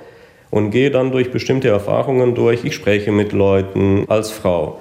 Und 0.51 0.71
gehe 0.71 0.91
dann 0.91 1.11
durch 1.11 1.31
bestimmte 1.31 1.67
Erfahrungen 1.67 2.35
durch. 2.35 2.63
Ich 2.63 2.75
spreche 2.75 3.11
mit 3.11 3.33
Leuten 3.33 4.05
als 4.07 4.31
Frau. 4.31 4.79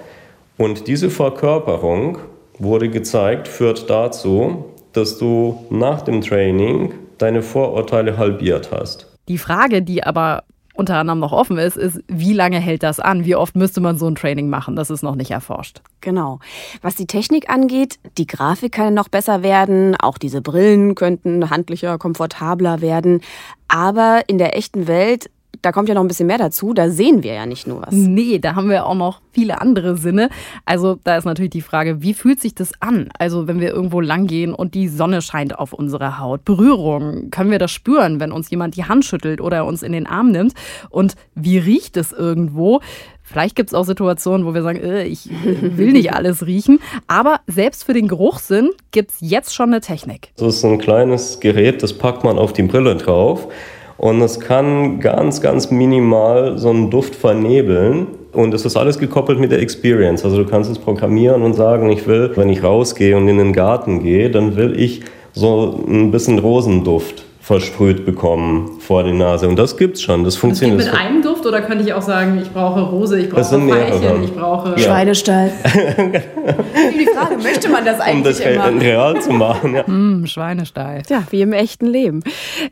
Und 0.57 0.87
diese 0.87 1.11
Verkörperung, 1.11 2.19
wurde 2.59 2.89
gezeigt, 2.89 3.49
führt 3.49 3.89
dazu, 3.91 4.67
dass 4.93 5.19
du 5.19 5.65
nach 5.71 6.03
dem 6.03 6.21
Training 6.21 6.95
deine 7.19 7.43
Vorurteile 7.43 8.17
halbiert 8.17 8.71
hast. 8.73 9.07
Die 9.29 9.39
Frage, 9.39 9.83
die 9.83 10.05
aber 10.05 10.45
unter 10.77 10.97
anderem 10.97 11.21
noch 11.21 11.33
offen 11.33 11.57
ist, 11.57 11.77
ist, 11.77 12.01
wie 12.09 12.33
lange 12.33 12.59
hält 12.59 12.83
das 12.83 12.99
an? 12.99 13.25
Wie 13.25 13.37
oft 13.37 13.55
müsste 13.55 13.81
man 13.81 13.97
so 13.97 14.09
ein 14.09 14.17
Training 14.17 14.49
machen? 14.49 14.75
Das 14.75 14.91
ist 14.91 15.03
noch 15.03 15.15
nicht 15.15 15.31
erforscht. 15.31 15.81
Genau. 16.01 16.41
Was 16.83 16.97
die 16.97 17.07
Technik 17.07 17.49
angeht, 17.49 18.01
die 18.19 18.27
Grafik 18.27 18.73
kann 18.73 18.93
noch 18.93 19.09
besser 19.09 19.45
werden, 19.45 19.95
auch 19.97 20.19
diese 20.19 20.43
Brillen 20.43 20.97
könnten 20.97 21.49
handlicher, 21.49 21.97
komfortabler 21.97 22.81
werden. 22.81 23.21
Aber 23.69 24.23
in 24.27 24.39
der 24.39 24.57
echten 24.57 24.89
Welt, 24.89 25.31
da 25.65 25.73
kommt 25.73 25.89
ja 25.89 25.95
noch 25.95 26.03
ein 26.03 26.09
bisschen 26.09 26.27
mehr 26.27 26.39
dazu, 26.39 26.75
da 26.75 26.91
sehen 26.91 27.23
wir 27.23 27.33
ja 27.33 27.47
nicht 27.47 27.67
nur 27.67 27.83
was. 27.83 27.93
Nee, 27.93 28.39
da 28.39 28.55
haben 28.55 28.69
wir 28.69 28.87
auch 28.87 28.95
noch 28.95 29.21
viele 29.33 29.61
andere 29.61 29.97
Sinne. 29.97 30.29
Also 30.67 30.99
da 31.05 31.17
ist 31.17 31.25
natürlich 31.25 31.53
die 31.53 31.63
Frage, 31.63 32.03
wie 32.03 32.13
fühlt 32.13 32.41
sich 32.41 32.55
das 32.55 32.73
an? 32.81 33.09
Also 33.19 33.49
wenn 33.49 33.61
wir 33.61 33.71
irgendwo 33.71 34.01
lang 34.01 34.27
gehen 34.27 34.53
und 34.55 34.75
die 34.75 34.89
Sonne 34.89 35.23
scheint 35.23 35.59
auf 35.59 35.73
unsere 35.73 36.19
Haut. 36.19 36.45
Berührung, 36.45 37.31
können 37.31 37.51
wir 37.51 37.59
das 37.59 37.71
spüren, 37.71 38.21
wenn 38.21 38.31
uns 38.31 38.51
jemand 38.51 38.77
die 38.77 38.85
Hand 38.85 39.05
schüttelt 39.05 39.41
oder 39.41 39.65
uns 39.65 39.83
in 39.83 39.93
den 39.93 40.07
Arm 40.07 40.31
nimmt? 40.31 40.53
Und 40.91 41.17
wie 41.35 41.59
riecht 41.59 41.97
es 41.97 42.13
irgendwo? 42.13 42.81
Vielleicht 43.23 43.57
gibt 43.57 43.71
es 43.71 43.75
auch 43.75 43.85
Situationen, 43.85 44.47
wo 44.47 44.53
wir 44.53 44.63
sagen, 44.63 44.81
äh, 44.81 45.05
ich 45.05 45.31
will 45.31 45.93
nicht 45.93 46.13
alles 46.15 46.47
riechen. 46.47 46.81
Aber 47.07 47.41
selbst 47.47 47.85
für 47.85 47.95
den 47.95 48.07
Geruchssinn 48.07 48.71
gibt 48.91 49.13
es 49.13 49.17
jetzt 49.21 49.55
schon 49.55 49.71
eine 49.71 49.81
Technik. 49.81 50.33
Das 50.37 50.57
ist 50.57 50.65
ein 50.65 50.79
kleines 50.79 51.41
Gerät, 51.41 51.83
das 51.83 51.95
packt 51.95 52.23
man 52.23 52.39
auf 52.39 52.53
die 52.53 52.65
Brille 52.65 52.97
drauf 52.97 53.49
und 53.97 54.21
es 54.21 54.41
kann 54.41 55.01
ganz, 55.01 55.41
ganz 55.41 55.71
minimal 55.71 56.59
so 56.59 56.71
einen 56.71 56.91
Duft 56.91 57.15
vernebeln 57.15 58.07
Und 58.35 58.53
es 58.53 58.65
ist 58.65 58.77
alles 58.77 58.99
gekoppelt 58.99 59.39
mit 59.39 59.53
der 59.53 59.61
Experience. 59.61 60.25
Also 60.25 60.43
du 60.43 60.45
kannst 60.49 60.69
es 60.69 60.79
programmieren 60.79 61.43
und 61.43 61.55
sagen, 61.55 61.89
ich 61.91 62.07
will, 62.09 62.33
wenn 62.35 62.49
ich 62.49 62.65
rausgehe 62.65 63.17
und 63.17 63.29
in 63.29 63.39
den 63.39 63.53
Garten 63.53 64.03
gehe, 64.03 64.29
dann 64.29 64.57
will 64.57 64.79
ich 64.79 65.03
so 65.33 65.85
ein 65.87 66.11
bisschen 66.11 66.41
Rosenduft 66.41 67.25
versprüht 67.41 68.05
bekommen 68.05 68.71
vor 68.85 69.03
die 69.03 69.13
Nase. 69.13 69.49
Und 69.49 69.57
das 69.57 69.77
gibt's 69.77 70.03
schon. 70.03 70.25
Das 70.25 70.37
funktioniert. 70.37 70.79
Das 70.79 70.87
geht 70.87 70.95
mit 70.95 71.03
einem 71.03 71.23
Duft 71.23 71.47
oder 71.47 71.63
könnte 71.63 71.85
ich 71.85 71.93
auch 71.95 72.03
sagen, 72.03 72.39
ich 72.41 72.53
brauche 72.53 72.81
Rose, 72.81 73.19
ich 73.19 73.31
brauche 73.31 73.43
Veilchen, 73.43 74.23
ich 74.23 74.35
brauche 74.35 74.71
ja. 74.71 74.79
Schweinestall. 74.79 75.51
die 75.65 77.07
Frage, 77.07 77.39
möchte 77.43 77.69
man 77.69 77.85
das 77.85 78.01
eigentlich 78.01 78.17
Um 78.17 78.23
das 78.25 78.41
immer? 78.41 78.81
real 78.81 79.21
zu 79.21 79.31
machen. 79.33 79.75
Ja. 79.75 79.85
Mm, 79.87 80.27
Schweinestall. 80.27 81.03
Ja, 81.09 81.23
wie 81.31 81.43
im 81.43 81.53
echten 81.53 81.87
Leben. 81.87 82.23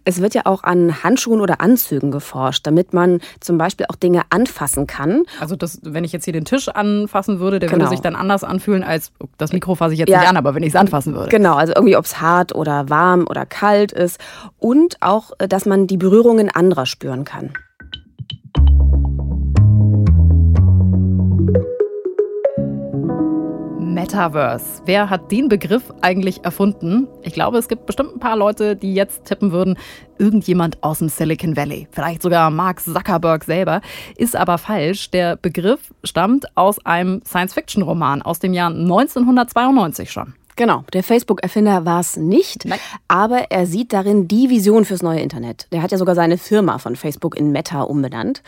Es 0.05 0.21
wird 0.21 0.35
ja 0.35 0.43
auch 0.45 0.63
an 0.63 1.03
Handschuhen 1.03 1.41
oder 1.41 1.61
Anzügen 1.61 2.11
geforscht, 2.11 2.67
damit 2.67 2.93
man 2.93 3.21
zum 3.41 3.57
Beispiel 3.57 3.87
auch 3.89 3.97
Dinge 3.97 4.23
anfassen 4.31 4.87
kann. 4.87 5.23
Also 5.41 5.57
das, 5.57 5.81
wenn 5.83 6.05
ich 6.05 6.13
jetzt 6.13 6.25
hier 6.25 6.35
den 6.35 6.45
Tisch 6.45 6.69
anfassen 6.69 7.41
würde, 7.41 7.59
der 7.59 7.69
genau. 7.69 7.83
würde 7.85 7.91
sich 7.91 8.01
dann 8.01 8.17
anders 8.17 8.45
anfühlen 8.45 8.85
als, 8.85 9.13
das 9.39 9.53
Mikro 9.53 9.75
fasse 9.75 9.95
ich 9.95 10.01
jetzt 10.01 10.11
ja. 10.11 10.21
nicht 10.21 10.29
an, 10.29 10.37
aber 10.37 10.55
wenn 10.55 10.63
ich 10.63 10.71
es 10.71 10.77
anfassen 10.77 11.15
würde. 11.15 11.31
Genau, 11.31 11.55
also 11.55 11.73
irgendwie 11.75 11.97
ob 11.97 12.05
es 12.05 12.21
hart 12.21 12.55
oder 12.55 12.91
warm 12.91 13.27
oder 13.29 13.47
kalt 13.47 13.93
ist 13.93 14.21
und 14.59 14.97
auch, 15.01 15.33
äh, 15.39 15.49
dass 15.49 15.65
man 15.65 15.87
die 15.87 15.97
Berührungen 16.03 16.51
anderer 16.51 16.85
spüren 16.85 17.25
kann. 17.25 17.53
Metaverse. 23.79 24.83
Wer 24.85 25.11
hat 25.11 25.31
den 25.31 25.49
Begriff 25.49 25.93
eigentlich 26.01 26.45
erfunden? 26.45 27.07
Ich 27.23 27.35
glaube, 27.35 27.59
es 27.59 27.69
gibt 27.69 27.87
bestimmt 27.87 28.17
ein 28.17 28.19
paar 28.19 28.37
Leute, 28.37 28.75
die 28.75 28.95
jetzt 28.95 29.27
tippen 29.27 29.53
würden, 29.53 29.79
irgendjemand 30.19 30.83
aus 30.83 30.99
dem 30.99 31.09
Silicon 31.09 31.57
Valley. 31.57 31.87
Vielleicht 31.93 32.23
sogar 32.23 32.51
Mark 32.51 32.81
Zuckerberg 32.81 33.45
selber. 33.45 33.81
Ist 34.17 34.35
aber 34.35 34.59
falsch. 34.59 35.13
Der 35.13 35.37
Begriff 35.37 35.95
stammt 36.03 36.47
aus 36.57 36.85
einem 36.85 37.23
Science-Fiction-Roman 37.25 38.23
aus 38.23 38.41
dem 38.41 38.55
Jahr 38.55 38.71
1992 38.71 40.11
schon. 40.11 40.35
Genau, 40.57 40.85
der 40.93 41.03
Facebook-Erfinder 41.03 41.85
war 41.85 42.01
es 42.01 42.17
nicht, 42.17 42.67
Nein. 42.67 42.79
aber 43.09 43.51
er 43.51 43.67
sieht 43.67 43.93
darin 43.93 44.29
die 44.29 44.51
Vision 44.51 44.85
fürs 44.85 45.03
neue 45.03 45.21
Internet. 45.21 45.67
Der 45.73 45.83
hat 45.83 45.93
ja 45.93 45.99
sogar 45.99 46.15
seine 46.15 46.37
Firma 46.37 46.79
von 46.79 46.95
Facebook 46.95 47.37
in 47.37 47.53
Meta 47.53 47.83
umbenannt. 47.83 48.43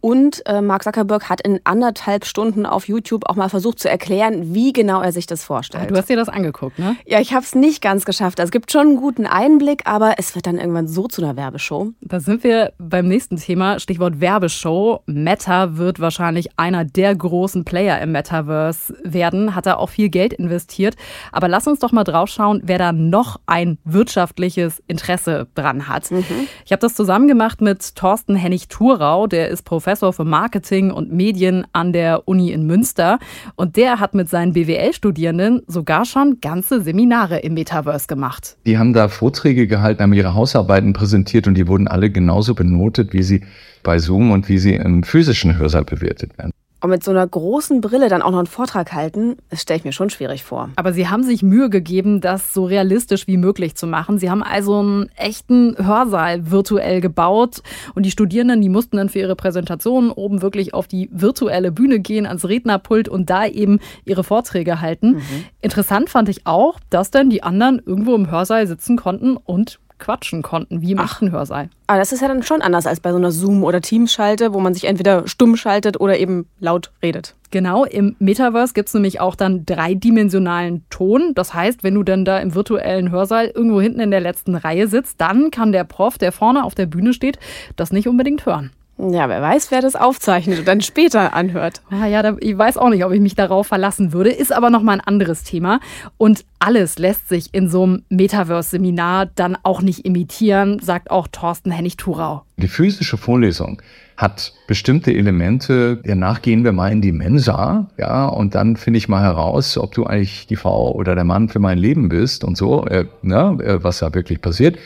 Und 0.00 0.42
äh, 0.46 0.62
Mark 0.62 0.82
Zuckerberg 0.82 1.28
hat 1.28 1.40
in 1.42 1.60
anderthalb 1.64 2.24
Stunden 2.24 2.64
auf 2.64 2.88
YouTube 2.88 3.28
auch 3.28 3.36
mal 3.36 3.50
versucht 3.50 3.78
zu 3.78 3.88
erklären, 3.88 4.54
wie 4.54 4.72
genau 4.72 5.02
er 5.02 5.12
sich 5.12 5.26
das 5.26 5.44
vorstellt. 5.44 5.90
Du 5.90 5.96
hast 5.96 6.08
dir 6.08 6.16
das 6.16 6.28
angeguckt, 6.28 6.78
ne? 6.78 6.96
Ja, 7.06 7.20
ich 7.20 7.34
habe 7.34 7.44
es 7.44 7.54
nicht 7.54 7.82
ganz 7.82 8.04
geschafft. 8.04 8.40
Also, 8.40 8.48
es 8.48 8.52
gibt 8.52 8.72
schon 8.72 8.88
einen 8.88 8.96
guten 8.96 9.26
Einblick, 9.26 9.82
aber 9.84 10.14
es 10.16 10.34
wird 10.34 10.46
dann 10.46 10.58
irgendwann 10.58 10.88
so 10.88 11.06
zu 11.06 11.22
einer 11.22 11.36
Werbeshow. 11.36 11.92
Da 12.00 12.20
sind 12.20 12.44
wir 12.44 12.72
beim 12.78 13.08
nächsten 13.08 13.36
Thema, 13.36 13.78
Stichwort 13.78 14.20
Werbeshow. 14.20 15.02
Meta 15.06 15.76
wird 15.76 16.00
wahrscheinlich 16.00 16.58
einer 16.58 16.84
der 16.84 17.14
großen 17.14 17.64
Player 17.64 18.00
im 18.00 18.12
Metaverse 18.12 18.94
werden, 19.04 19.54
hat 19.54 19.66
da 19.66 19.76
auch 19.76 19.90
viel 19.90 20.08
Geld 20.08 20.32
investiert. 20.32 20.96
Aber 21.30 21.48
lass 21.48 21.66
uns 21.66 21.78
doch 21.78 21.92
mal 21.92 22.04
draufschauen, 22.04 22.62
wer 22.64 22.78
da 22.78 22.92
noch 22.92 23.38
ein 23.46 23.78
wirtschaftliches 23.84 24.82
Interesse 24.86 25.46
dran 25.54 25.88
hat. 25.88 26.10
Mhm. 26.10 26.24
Ich 26.64 26.72
habe 26.72 26.80
das 26.80 26.94
zusammen 26.94 27.28
gemacht 27.28 27.60
mit 27.60 27.96
Thorsten 27.96 28.34
Hennig-Thurau, 28.34 29.26
der 29.26 29.48
ist 29.48 29.62
Professor 29.62 29.89
Professor 29.90 30.12
für 30.12 30.24
Marketing 30.24 30.92
und 30.92 31.12
Medien 31.12 31.66
an 31.72 31.92
der 31.92 32.28
Uni 32.28 32.52
in 32.52 32.64
Münster. 32.64 33.18
Und 33.56 33.76
der 33.76 33.98
hat 33.98 34.14
mit 34.14 34.28
seinen 34.28 34.52
BWL-Studierenden 34.52 35.62
sogar 35.66 36.04
schon 36.04 36.40
ganze 36.40 36.80
Seminare 36.80 37.40
im 37.40 37.54
Metaverse 37.54 38.06
gemacht. 38.06 38.56
Die 38.66 38.78
haben 38.78 38.92
da 38.92 39.08
Vorträge 39.08 39.66
gehalten, 39.66 40.04
haben 40.04 40.12
ihre 40.12 40.34
Hausarbeiten 40.34 40.92
präsentiert 40.92 41.48
und 41.48 41.54
die 41.54 41.66
wurden 41.66 41.88
alle 41.88 42.08
genauso 42.08 42.54
benotet, 42.54 43.12
wie 43.12 43.24
sie 43.24 43.42
bei 43.82 43.98
Zoom 43.98 44.30
und 44.30 44.48
wie 44.48 44.58
sie 44.58 44.74
im 44.74 45.02
physischen 45.02 45.58
Hörsaal 45.58 45.84
bewertet 45.84 46.38
werden. 46.38 46.52
Und 46.82 46.90
mit 46.90 47.04
so 47.04 47.10
einer 47.10 47.26
großen 47.26 47.80
Brille 47.80 48.08
dann 48.08 48.22
auch 48.22 48.30
noch 48.30 48.38
einen 48.38 48.46
Vortrag 48.46 48.92
halten, 48.92 49.36
das 49.50 49.62
stelle 49.62 49.78
ich 49.78 49.84
mir 49.84 49.92
schon 49.92 50.08
schwierig 50.08 50.42
vor. 50.42 50.70
Aber 50.76 50.92
Sie 50.92 51.08
haben 51.08 51.22
sich 51.22 51.42
Mühe 51.42 51.68
gegeben, 51.68 52.20
das 52.20 52.54
so 52.54 52.64
realistisch 52.64 53.26
wie 53.26 53.36
möglich 53.36 53.74
zu 53.74 53.86
machen. 53.86 54.18
Sie 54.18 54.30
haben 54.30 54.42
also 54.42 54.78
einen 54.78 55.10
echten 55.16 55.76
Hörsaal 55.78 56.50
virtuell 56.50 57.00
gebaut 57.00 57.62
und 57.94 58.06
die 58.06 58.10
Studierenden, 58.10 58.62
die 58.62 58.70
mussten 58.70 58.96
dann 58.96 59.10
für 59.10 59.18
ihre 59.18 59.36
Präsentation 59.36 60.10
oben 60.10 60.40
wirklich 60.40 60.72
auf 60.72 60.88
die 60.88 61.10
virtuelle 61.12 61.70
Bühne 61.70 62.00
gehen, 62.00 62.26
ans 62.26 62.46
Rednerpult 62.48 63.08
und 63.08 63.28
da 63.28 63.46
eben 63.46 63.78
ihre 64.04 64.24
Vorträge 64.24 64.80
halten. 64.80 65.16
Mhm. 65.16 65.44
Interessant 65.60 66.08
fand 66.08 66.28
ich 66.30 66.46
auch, 66.46 66.80
dass 66.88 67.10
dann 67.10 67.28
die 67.28 67.42
anderen 67.42 67.82
irgendwo 67.84 68.14
im 68.14 68.30
Hörsaal 68.30 68.66
sitzen 68.66 68.96
konnten 68.96 69.36
und 69.36 69.80
quatschen 70.00 70.42
konnten, 70.42 70.80
wie 70.80 70.92
im 70.92 70.98
Ach. 70.98 71.12
echten 71.12 71.30
Hörsaal. 71.30 71.68
Aber 71.86 71.98
das 71.98 72.12
ist 72.12 72.20
ja 72.20 72.28
dann 72.28 72.42
schon 72.42 72.62
anders 72.62 72.86
als 72.86 73.00
bei 73.00 73.10
so 73.12 73.16
einer 73.16 73.30
Zoom- 73.30 73.62
oder 73.62 73.80
Teams-Schalte, 73.80 74.52
wo 74.52 74.60
man 74.60 74.74
sich 74.74 74.84
entweder 74.84 75.28
stumm 75.28 75.56
schaltet 75.56 76.00
oder 76.00 76.18
eben 76.18 76.46
laut 76.58 76.90
redet. 77.02 77.36
Genau, 77.52 77.84
im 77.84 78.14
Metaverse 78.20 78.74
gibt 78.74 78.88
es 78.88 78.94
nämlich 78.94 79.20
auch 79.20 79.34
dann 79.34 79.66
dreidimensionalen 79.66 80.84
Ton. 80.88 81.32
Das 81.34 81.52
heißt, 81.52 81.82
wenn 81.82 81.94
du 81.94 82.02
dann 82.02 82.24
da 82.24 82.38
im 82.38 82.54
virtuellen 82.54 83.10
Hörsaal 83.10 83.46
irgendwo 83.46 83.80
hinten 83.80 84.00
in 84.00 84.10
der 84.10 84.20
letzten 84.20 84.54
Reihe 84.54 84.86
sitzt, 84.86 85.20
dann 85.20 85.50
kann 85.50 85.72
der 85.72 85.84
Prof, 85.84 86.16
der 86.16 86.32
vorne 86.32 86.64
auf 86.64 86.74
der 86.74 86.86
Bühne 86.86 87.12
steht, 87.12 87.38
das 87.74 87.92
nicht 87.92 88.06
unbedingt 88.06 88.46
hören. 88.46 88.70
Ja, 89.00 89.28
wer 89.30 89.40
weiß, 89.40 89.70
wer 89.70 89.80
das 89.80 89.96
aufzeichnet 89.96 90.58
und 90.58 90.68
dann 90.68 90.82
später 90.82 91.32
anhört. 91.32 91.80
Ah, 91.90 92.06
ja, 92.06 92.22
da, 92.22 92.36
ich 92.40 92.56
weiß 92.56 92.76
auch 92.76 92.90
nicht, 92.90 93.04
ob 93.04 93.12
ich 93.12 93.20
mich 93.20 93.34
darauf 93.34 93.66
verlassen 93.66 94.12
würde. 94.12 94.30
Ist 94.30 94.52
aber 94.52 94.68
nochmal 94.68 94.96
ein 94.96 95.00
anderes 95.00 95.42
Thema. 95.42 95.80
Und 96.18 96.44
alles 96.58 96.98
lässt 96.98 97.28
sich 97.28 97.48
in 97.52 97.70
so 97.70 97.84
einem 97.84 98.02
Metaverse-Seminar 98.10 99.26
dann 99.34 99.56
auch 99.62 99.80
nicht 99.80 100.04
imitieren, 100.04 100.80
sagt 100.80 101.10
auch 101.10 101.28
Thorsten 101.28 101.70
Hennig-Thurau. 101.70 102.42
Die 102.58 102.68
physische 102.68 103.16
Vorlesung 103.16 103.80
hat 104.18 104.52
bestimmte 104.66 105.14
Elemente, 105.14 105.98
danach 106.04 106.42
gehen 106.42 106.62
wir 106.62 106.72
mal 106.72 106.92
in 106.92 107.00
die 107.00 107.12
Mensa, 107.12 107.88
ja, 107.96 108.26
und 108.26 108.54
dann 108.54 108.76
finde 108.76 108.98
ich 108.98 109.08
mal 109.08 109.22
heraus, 109.22 109.78
ob 109.78 109.94
du 109.94 110.04
eigentlich 110.04 110.46
die 110.46 110.56
Frau 110.56 110.92
oder 110.92 111.14
der 111.14 111.24
Mann 111.24 111.48
für 111.48 111.58
mein 111.58 111.78
Leben 111.78 112.10
bist 112.10 112.44
und 112.44 112.58
so, 112.58 112.84
äh, 112.84 113.06
ne, 113.22 113.56
äh, 113.62 113.82
was 113.82 114.00
da 114.00 114.12
wirklich 114.12 114.42
passiert 114.42 114.76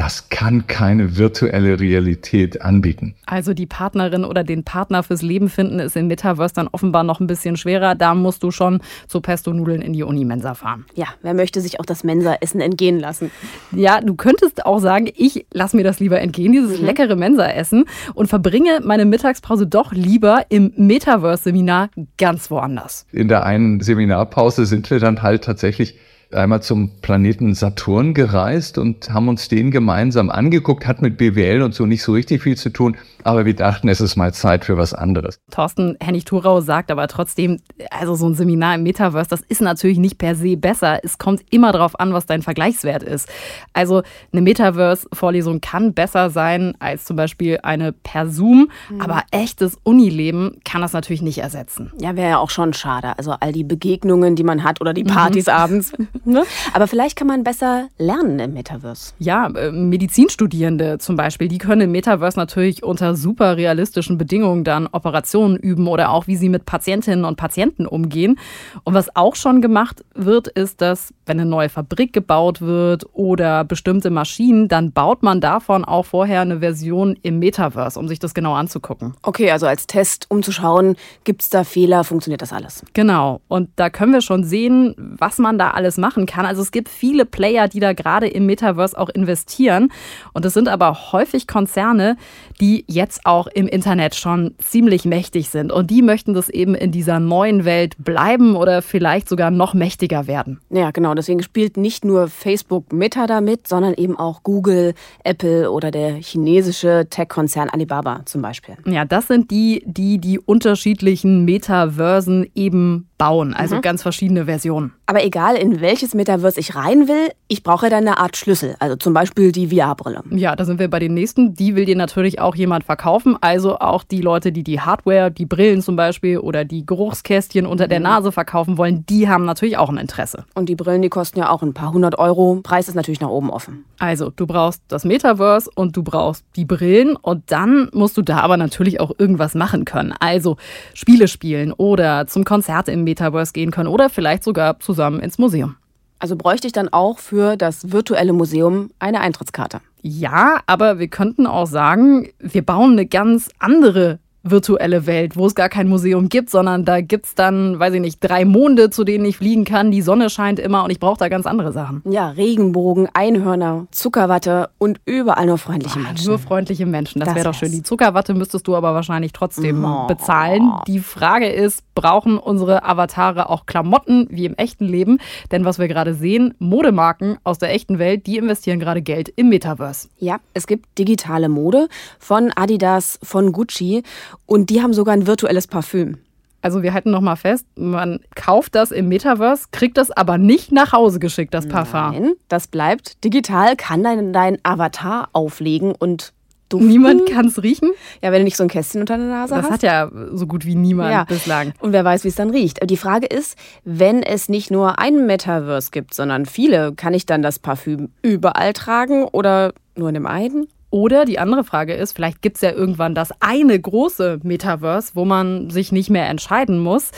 das 0.00 0.30
kann 0.30 0.66
keine 0.66 1.18
virtuelle 1.18 1.78
Realität 1.78 2.62
anbieten. 2.62 3.14
Also 3.26 3.52
die 3.52 3.66
Partnerin 3.66 4.24
oder 4.24 4.44
den 4.44 4.64
Partner 4.64 5.02
fürs 5.02 5.20
Leben 5.20 5.50
finden 5.50 5.78
ist 5.78 5.94
im 5.94 6.06
Metaverse 6.06 6.54
dann 6.54 6.68
offenbar 6.68 7.04
noch 7.04 7.20
ein 7.20 7.26
bisschen 7.26 7.58
schwerer. 7.58 7.94
Da 7.94 8.14
musst 8.14 8.42
du 8.42 8.50
schon 8.50 8.80
zu 9.08 9.20
Pesto-Nudeln 9.20 9.82
in 9.82 9.92
die 9.92 10.02
Unimensa 10.02 10.54
fahren. 10.54 10.86
Ja, 10.94 11.08
wer 11.20 11.34
möchte 11.34 11.60
sich 11.60 11.80
auch 11.80 11.84
das 11.84 12.02
Mensa-Essen 12.02 12.62
entgehen 12.62 12.98
lassen? 12.98 13.30
Ja, 13.72 14.00
du 14.00 14.14
könntest 14.14 14.64
auch 14.64 14.78
sagen, 14.78 15.10
ich 15.14 15.44
lasse 15.52 15.76
mir 15.76 15.84
das 15.84 16.00
lieber 16.00 16.18
entgehen, 16.18 16.52
dieses 16.52 16.80
mhm. 16.80 16.86
leckere 16.86 17.14
Mensa-Essen 17.14 17.84
und 18.14 18.26
verbringe 18.26 18.80
meine 18.82 19.04
Mittagspause 19.04 19.66
doch 19.66 19.92
lieber 19.92 20.46
im 20.48 20.72
Metaverse-Seminar 20.76 21.90
ganz 22.16 22.50
woanders. 22.50 23.04
In 23.12 23.28
der 23.28 23.44
einen 23.44 23.80
Seminarpause 23.80 24.64
sind 24.64 24.90
wir 24.90 24.98
dann 24.98 25.20
halt 25.20 25.44
tatsächlich 25.44 25.98
einmal 26.32 26.62
zum 26.62 26.90
Planeten 27.00 27.54
Saturn 27.54 28.14
gereist 28.14 28.78
und 28.78 29.10
haben 29.10 29.28
uns 29.28 29.48
den 29.48 29.70
gemeinsam 29.70 30.30
angeguckt, 30.30 30.86
hat 30.86 31.02
mit 31.02 31.16
BWL 31.16 31.62
und 31.62 31.74
so 31.74 31.86
nicht 31.86 32.02
so 32.02 32.12
richtig 32.12 32.42
viel 32.42 32.56
zu 32.56 32.70
tun, 32.70 32.96
aber 33.24 33.44
wir 33.44 33.54
dachten, 33.54 33.88
es 33.88 34.00
ist 34.00 34.16
mal 34.16 34.32
Zeit 34.32 34.64
für 34.64 34.76
was 34.76 34.94
anderes. 34.94 35.40
Thorsten 35.50 35.96
Hennig-Thurau 36.00 36.60
sagt 36.60 36.90
aber 36.90 37.08
trotzdem, 37.08 37.60
also 37.90 38.14
so 38.14 38.28
ein 38.28 38.34
Seminar 38.34 38.76
im 38.76 38.82
Metaverse, 38.82 39.28
das 39.28 39.40
ist 39.42 39.60
natürlich 39.60 39.98
nicht 39.98 40.18
per 40.18 40.34
se 40.34 40.56
besser. 40.56 41.00
Es 41.02 41.18
kommt 41.18 41.42
immer 41.50 41.72
darauf 41.72 41.98
an, 41.98 42.12
was 42.12 42.26
dein 42.26 42.42
Vergleichswert 42.42 43.02
ist. 43.02 43.28
Also 43.72 44.02
eine 44.32 44.42
Metaverse-Vorlesung 44.42 45.60
kann 45.60 45.94
besser 45.94 46.30
sein 46.30 46.74
als 46.78 47.04
zum 47.04 47.16
Beispiel 47.16 47.58
eine 47.62 47.92
per 47.92 48.28
Zoom, 48.28 48.70
mhm. 48.88 49.00
aber 49.00 49.22
echtes 49.30 49.78
Unileben 49.82 50.60
kann 50.64 50.80
das 50.80 50.92
natürlich 50.92 51.22
nicht 51.22 51.38
ersetzen. 51.38 51.92
Ja, 52.00 52.16
wäre 52.16 52.30
ja 52.30 52.38
auch 52.38 52.50
schon 52.50 52.72
schade. 52.72 53.18
Also 53.18 53.32
all 53.32 53.52
die 53.52 53.64
Begegnungen, 53.64 54.36
die 54.36 54.44
man 54.44 54.64
hat 54.64 54.80
oder 54.80 54.92
die 54.92 55.04
Partys 55.04 55.46
mhm. 55.46 55.52
abends. 55.52 55.92
Ne? 56.24 56.44
Aber 56.72 56.86
vielleicht 56.86 57.16
kann 57.16 57.26
man 57.26 57.44
besser 57.44 57.88
lernen 57.98 58.38
im 58.38 58.52
Metaverse. 58.52 59.12
Ja, 59.18 59.46
äh, 59.48 59.72
Medizinstudierende 59.72 60.98
zum 60.98 61.16
Beispiel, 61.16 61.48
die 61.48 61.58
können 61.58 61.82
im 61.82 61.92
Metaverse 61.92 62.38
natürlich 62.38 62.82
unter 62.82 63.14
super 63.14 63.56
realistischen 63.56 64.18
Bedingungen 64.18 64.64
dann 64.64 64.86
Operationen 64.86 65.56
üben 65.56 65.86
oder 65.88 66.10
auch 66.10 66.26
wie 66.26 66.36
sie 66.36 66.48
mit 66.48 66.66
Patientinnen 66.66 67.24
und 67.24 67.36
Patienten 67.36 67.86
umgehen. 67.86 68.38
Und 68.84 68.94
was 68.94 69.14
auch 69.16 69.34
schon 69.34 69.62
gemacht 69.62 70.04
wird, 70.14 70.48
ist, 70.48 70.80
dass 70.80 71.14
wenn 71.26 71.40
eine 71.40 71.48
neue 71.48 71.68
Fabrik 71.68 72.12
gebaut 72.12 72.60
wird 72.60 73.06
oder 73.12 73.64
bestimmte 73.64 74.10
Maschinen, 74.10 74.68
dann 74.68 74.92
baut 74.92 75.22
man 75.22 75.40
davon 75.40 75.84
auch 75.84 76.04
vorher 76.04 76.42
eine 76.42 76.60
Version 76.60 77.16
im 77.22 77.38
Metaverse, 77.38 77.98
um 77.98 78.08
sich 78.08 78.18
das 78.18 78.34
genau 78.34 78.54
anzugucken. 78.54 79.14
Okay, 79.22 79.50
also 79.50 79.66
als 79.66 79.86
Test, 79.86 80.26
um 80.28 80.42
zu 80.42 80.52
schauen, 80.52 80.96
gibt 81.24 81.42
es 81.42 81.50
da 81.50 81.64
Fehler, 81.64 82.04
funktioniert 82.04 82.42
das 82.42 82.52
alles? 82.52 82.84
Genau. 82.92 83.40
Und 83.48 83.70
da 83.76 83.90
können 83.90 84.12
wir 84.12 84.20
schon 84.20 84.44
sehen, 84.44 84.94
was 84.98 85.38
man 85.38 85.56
da 85.56 85.70
alles 85.70 85.96
macht 85.96 86.09
machen 86.10 86.26
kann. 86.26 86.44
Also 86.44 86.60
es 86.60 86.72
gibt 86.72 86.88
viele 86.88 87.24
Player, 87.24 87.68
die 87.68 87.78
da 87.78 87.92
gerade 87.92 88.26
im 88.26 88.44
Metaverse 88.46 88.98
auch 88.98 89.10
investieren. 89.10 89.92
Und 90.32 90.44
es 90.44 90.54
sind 90.54 90.68
aber 90.68 91.12
häufig 91.12 91.46
Konzerne, 91.46 92.16
die 92.60 92.84
jetzt 92.88 93.26
auch 93.26 93.46
im 93.46 93.68
Internet 93.68 94.16
schon 94.16 94.54
ziemlich 94.58 95.04
mächtig 95.04 95.50
sind. 95.50 95.70
Und 95.70 95.88
die 95.90 96.02
möchten 96.02 96.34
das 96.34 96.48
eben 96.48 96.74
in 96.74 96.90
dieser 96.90 97.20
neuen 97.20 97.64
Welt 97.64 97.94
bleiben 97.98 98.56
oder 98.56 98.82
vielleicht 98.82 99.28
sogar 99.28 99.52
noch 99.52 99.72
mächtiger 99.72 100.26
werden. 100.26 100.58
Ja, 100.70 100.90
genau. 100.90 101.14
Deswegen 101.14 101.44
spielt 101.44 101.76
nicht 101.76 102.04
nur 102.04 102.26
Facebook 102.26 102.92
Meta 102.92 103.28
damit, 103.28 103.68
sondern 103.68 103.94
eben 103.94 104.18
auch 104.18 104.42
Google, 104.42 104.94
Apple 105.22 105.70
oder 105.70 105.92
der 105.92 106.14
chinesische 106.14 107.06
Tech-Konzern 107.08 107.70
Alibaba 107.70 108.22
zum 108.24 108.42
Beispiel. 108.42 108.74
Ja, 108.84 109.04
das 109.04 109.28
sind 109.28 109.52
die, 109.52 109.84
die 109.86 110.18
die 110.18 110.40
unterschiedlichen 110.40 111.44
Metaversen 111.44 112.50
eben 112.56 113.09
bauen, 113.20 113.52
also 113.52 113.76
mhm. 113.76 113.82
ganz 113.82 114.00
verschiedene 114.00 114.46
Versionen. 114.46 114.94
Aber 115.04 115.22
egal, 115.22 115.54
in 115.56 115.82
welches 115.82 116.14
Metaverse 116.14 116.58
ich 116.58 116.74
rein 116.74 117.06
will, 117.06 117.28
ich 117.48 117.62
brauche 117.62 117.90
dann 117.90 118.06
eine 118.06 118.16
Art 118.16 118.38
Schlüssel, 118.38 118.76
also 118.78 118.96
zum 118.96 119.12
Beispiel 119.12 119.52
die 119.52 119.68
VR-Brille. 119.68 120.22
Ja, 120.30 120.56
da 120.56 120.64
sind 120.64 120.78
wir 120.78 120.88
bei 120.88 121.00
den 121.00 121.12
nächsten. 121.12 121.52
Die 121.52 121.76
will 121.76 121.84
dir 121.84 121.96
natürlich 121.96 122.40
auch 122.40 122.54
jemand 122.54 122.84
verkaufen, 122.84 123.36
also 123.42 123.78
auch 123.78 124.04
die 124.04 124.22
Leute, 124.22 124.52
die 124.52 124.62
die 124.62 124.80
Hardware, 124.80 125.30
die 125.30 125.44
Brillen 125.44 125.82
zum 125.82 125.96
Beispiel 125.96 126.38
oder 126.38 126.64
die 126.64 126.86
Geruchskästchen 126.86 127.66
unter 127.66 127.88
der 127.88 127.98
mhm. 127.98 128.04
Nase 128.04 128.32
verkaufen 128.32 128.78
wollen, 128.78 129.04
die 129.04 129.28
haben 129.28 129.44
natürlich 129.44 129.76
auch 129.76 129.90
ein 129.90 129.98
Interesse. 129.98 130.46
Und 130.54 130.70
die 130.70 130.74
Brillen, 130.74 131.02
die 131.02 131.10
kosten 131.10 131.40
ja 131.40 131.50
auch 131.50 131.62
ein 131.62 131.74
paar 131.74 131.92
hundert 131.92 132.18
Euro. 132.18 132.60
Preis 132.62 132.88
ist 132.88 132.94
natürlich 132.94 133.20
nach 133.20 133.28
oben 133.28 133.50
offen. 133.50 133.84
Also, 133.98 134.30
du 134.34 134.46
brauchst 134.46 134.82
das 134.88 135.04
Metaverse 135.04 135.70
und 135.74 135.94
du 135.94 136.02
brauchst 136.02 136.46
die 136.56 136.64
Brillen 136.64 137.16
und 137.16 137.52
dann 137.52 137.90
musst 137.92 138.16
du 138.16 138.22
da 138.22 138.38
aber 138.38 138.56
natürlich 138.56 138.98
auch 138.98 139.10
irgendwas 139.18 139.54
machen 139.54 139.84
können. 139.84 140.14
Also 140.18 140.56
Spiele 140.94 141.28
spielen 141.28 141.74
oder 141.74 142.26
zum 142.26 142.44
Konzert 142.44 142.88
im 142.88 143.04
Metaverse 143.10 143.52
gehen 143.52 143.70
können 143.70 143.88
oder 143.88 144.08
vielleicht 144.08 144.44
sogar 144.44 144.80
zusammen 144.80 145.20
ins 145.20 145.38
Museum. 145.38 145.76
Also 146.18 146.36
bräuchte 146.36 146.66
ich 146.66 146.72
dann 146.72 146.88
auch 146.90 147.18
für 147.18 147.56
das 147.56 147.92
virtuelle 147.92 148.32
Museum 148.32 148.90
eine 148.98 149.20
Eintrittskarte. 149.20 149.80
Ja, 150.02 150.60
aber 150.66 150.98
wir 150.98 151.08
könnten 151.08 151.46
auch 151.46 151.66
sagen, 151.66 152.28
wir 152.38 152.64
bauen 152.64 152.92
eine 152.92 153.06
ganz 153.06 153.50
andere 153.58 154.18
virtuelle 154.42 155.06
Welt, 155.06 155.36
wo 155.36 155.46
es 155.46 155.54
gar 155.54 155.68
kein 155.68 155.88
Museum 155.88 156.28
gibt, 156.28 156.50
sondern 156.50 156.84
da 156.84 157.00
gibt 157.00 157.26
es 157.26 157.34
dann, 157.34 157.78
weiß 157.78 157.94
ich 157.94 158.00
nicht, 158.00 158.20
drei 158.20 158.44
Monde, 158.44 158.90
zu 158.90 159.04
denen 159.04 159.24
ich 159.24 159.36
fliegen 159.36 159.64
kann. 159.64 159.90
Die 159.90 160.02
Sonne 160.02 160.30
scheint 160.30 160.58
immer 160.58 160.84
und 160.84 160.90
ich 160.90 160.98
brauche 161.00 161.18
da 161.18 161.28
ganz 161.28 161.46
andere 161.46 161.72
Sachen. 161.72 162.02
Ja, 162.04 162.30
Regenbogen, 162.30 163.08
Einhörner, 163.12 163.86
Zuckerwatte 163.90 164.70
und 164.78 165.00
überall 165.04 165.46
nur 165.46 165.58
freundliche 165.58 165.98
ah, 165.98 166.02
Menschen. 166.02 166.28
Nur 166.28 166.38
freundliche 166.38 166.86
Menschen, 166.86 167.20
das, 167.20 167.28
das 167.28 167.36
wäre 167.36 167.44
doch 167.44 167.54
schön. 167.54 167.70
Die 167.70 167.82
Zuckerwatte 167.82 168.34
müsstest 168.34 168.66
du 168.66 168.76
aber 168.76 168.94
wahrscheinlich 168.94 169.32
trotzdem 169.32 169.84
oh. 169.84 170.06
bezahlen. 170.06 170.72
Die 170.86 171.00
Frage 171.00 171.48
ist, 171.48 171.82
brauchen 171.94 172.38
unsere 172.38 172.84
Avatare 172.84 173.50
auch 173.50 173.66
Klamotten 173.66 174.26
wie 174.30 174.46
im 174.46 174.54
echten 174.56 174.86
Leben? 174.86 175.18
Denn 175.50 175.64
was 175.64 175.78
wir 175.78 175.88
gerade 175.88 176.14
sehen, 176.14 176.54
Modemarken 176.58 177.36
aus 177.44 177.58
der 177.58 177.72
echten 177.74 177.98
Welt, 177.98 178.26
die 178.26 178.38
investieren 178.38 178.80
gerade 178.80 179.02
Geld 179.02 179.28
im 179.36 179.50
Metaverse. 179.50 180.08
Ja, 180.18 180.38
es 180.54 180.66
gibt 180.66 180.98
digitale 180.98 181.48
Mode 181.48 181.88
von 182.18 182.52
Adidas, 182.54 183.18
von 183.22 183.52
Gucci 183.52 184.02
und 184.46 184.70
die 184.70 184.82
haben 184.82 184.92
sogar 184.92 185.14
ein 185.14 185.26
virtuelles 185.26 185.66
Parfüm. 185.66 186.18
Also 186.62 186.82
wir 186.82 186.92
halten 186.92 187.10
noch 187.10 187.22
mal 187.22 187.36
fest, 187.36 187.64
man 187.76 188.20
kauft 188.34 188.74
das 188.74 188.90
im 188.90 189.08
Metaverse, 189.08 189.68
kriegt 189.72 189.96
das 189.96 190.10
aber 190.10 190.36
nicht 190.36 190.72
nach 190.72 190.92
Hause 190.92 191.18
geschickt, 191.18 191.54
das 191.54 191.66
Parfum. 191.66 192.12
Nein, 192.12 192.32
das 192.48 192.66
bleibt 192.66 193.24
digital, 193.24 193.76
kann 193.76 194.02
dein, 194.02 194.32
dein 194.34 194.58
Avatar 194.62 195.30
auflegen 195.32 195.94
und 195.98 196.34
duften. 196.68 196.88
Niemand 196.88 197.26
kann 197.30 197.46
es 197.46 197.62
riechen? 197.62 197.90
Ja, 198.22 198.30
wenn 198.32 198.40
du 198.40 198.44
nicht 198.44 198.58
so 198.58 198.62
ein 198.62 198.68
Kästchen 198.68 199.00
unter 199.00 199.16
der 199.16 199.26
Nase 199.26 199.54
das 199.54 199.64
hast. 199.64 199.68
Das 199.68 199.74
hat 199.74 199.82
ja 199.82 200.10
so 200.32 200.46
gut 200.46 200.66
wie 200.66 200.74
niemand 200.74 201.12
ja. 201.12 201.24
bislang. 201.24 201.72
Und 201.80 201.92
wer 201.92 202.04
weiß, 202.04 202.24
wie 202.24 202.28
es 202.28 202.34
dann 202.34 202.50
riecht. 202.50 202.78
Die 202.88 202.96
Frage 202.96 203.26
ist, 203.26 203.58
wenn 203.84 204.22
es 204.22 204.48
nicht 204.48 204.70
nur 204.70 204.98
ein 204.98 205.26
Metaverse 205.26 205.90
gibt, 205.90 206.12
sondern 206.14 206.44
viele, 206.44 206.92
kann 206.94 207.14
ich 207.14 207.24
dann 207.24 207.42
das 207.42 207.58
Parfüm 207.58 208.10
überall 208.22 208.74
tragen 208.74 209.24
oder 209.24 209.72
nur 209.96 210.08
in 210.08 210.14
dem 210.14 210.26
einen? 210.26 210.68
Oder 210.90 211.24
die 211.24 211.38
andere 211.38 211.62
Frage 211.62 211.94
ist, 211.94 212.12
vielleicht 212.12 212.42
gibt 212.42 212.56
es 212.56 212.62
ja 212.62 212.72
irgendwann 212.72 213.14
das 213.14 213.30
eine 213.40 213.78
große 213.78 214.40
Metaverse, 214.42 215.12
wo 215.14 215.24
man 215.24 215.70
sich 215.70 215.92
nicht 215.92 216.10
mehr 216.10 216.28
entscheiden 216.28 216.80
muss. 216.80 217.12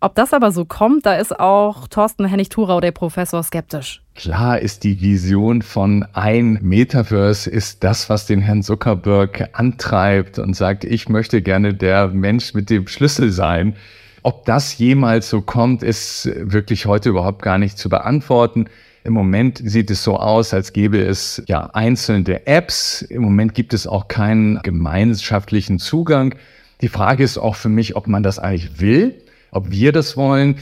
Ob 0.00 0.16
das 0.16 0.32
aber 0.32 0.50
so 0.50 0.64
kommt, 0.64 1.06
da 1.06 1.14
ist 1.14 1.38
auch 1.38 1.86
Thorsten 1.86 2.24
Hennig-Thurau, 2.26 2.80
der 2.80 2.90
Professor, 2.90 3.42
skeptisch. 3.42 4.02
Klar 4.16 4.58
ist 4.58 4.82
die 4.82 5.00
Vision 5.00 5.62
von 5.62 6.04
ein 6.12 6.58
Metaverse 6.60 7.48
ist 7.48 7.84
das, 7.84 8.10
was 8.10 8.26
den 8.26 8.40
Herrn 8.40 8.62
Zuckerberg 8.62 9.48
antreibt 9.52 10.40
und 10.40 10.54
sagt, 10.54 10.84
ich 10.84 11.08
möchte 11.08 11.40
gerne 11.40 11.72
der 11.72 12.08
Mensch 12.08 12.52
mit 12.52 12.68
dem 12.68 12.88
Schlüssel 12.88 13.30
sein. 13.30 13.76
Ob 14.22 14.44
das 14.44 14.76
jemals 14.78 15.30
so 15.30 15.40
kommt, 15.40 15.82
ist 15.82 16.30
wirklich 16.34 16.86
heute 16.86 17.10
überhaupt 17.10 17.42
gar 17.42 17.58
nicht 17.58 17.78
zu 17.78 17.88
beantworten. 17.88 18.66
Im 19.06 19.12
Moment 19.12 19.60
sieht 19.62 19.90
es 19.90 20.02
so 20.02 20.16
aus, 20.16 20.54
als 20.54 20.72
gäbe 20.72 20.98
es 20.98 21.42
ja 21.46 21.66
einzelne 21.74 22.46
Apps. 22.46 23.02
Im 23.02 23.20
Moment 23.20 23.52
gibt 23.52 23.74
es 23.74 23.86
auch 23.86 24.08
keinen 24.08 24.62
gemeinschaftlichen 24.62 25.78
Zugang. 25.78 26.34
Die 26.80 26.88
Frage 26.88 27.22
ist 27.22 27.36
auch 27.36 27.54
für 27.54 27.68
mich, 27.68 27.96
ob 27.96 28.06
man 28.06 28.22
das 28.22 28.38
eigentlich 28.38 28.80
will, 28.80 29.14
ob 29.50 29.70
wir 29.70 29.92
das 29.92 30.16
wollen. 30.16 30.56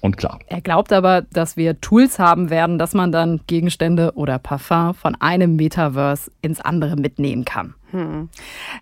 Und 0.00 0.16
klar. 0.16 0.38
Er 0.46 0.62
glaubt 0.62 0.90
aber, 0.90 1.20
dass 1.20 1.58
wir 1.58 1.82
Tools 1.82 2.18
haben 2.18 2.48
werden, 2.48 2.78
dass 2.78 2.94
man 2.94 3.12
dann 3.12 3.40
Gegenstände 3.46 4.12
oder 4.14 4.38
Parfum 4.38 4.94
von 4.94 5.14
einem 5.20 5.56
Metaverse 5.56 6.30
ins 6.40 6.62
andere 6.62 6.96
mitnehmen 6.96 7.44
kann. 7.44 7.74
Hm. 7.92 8.28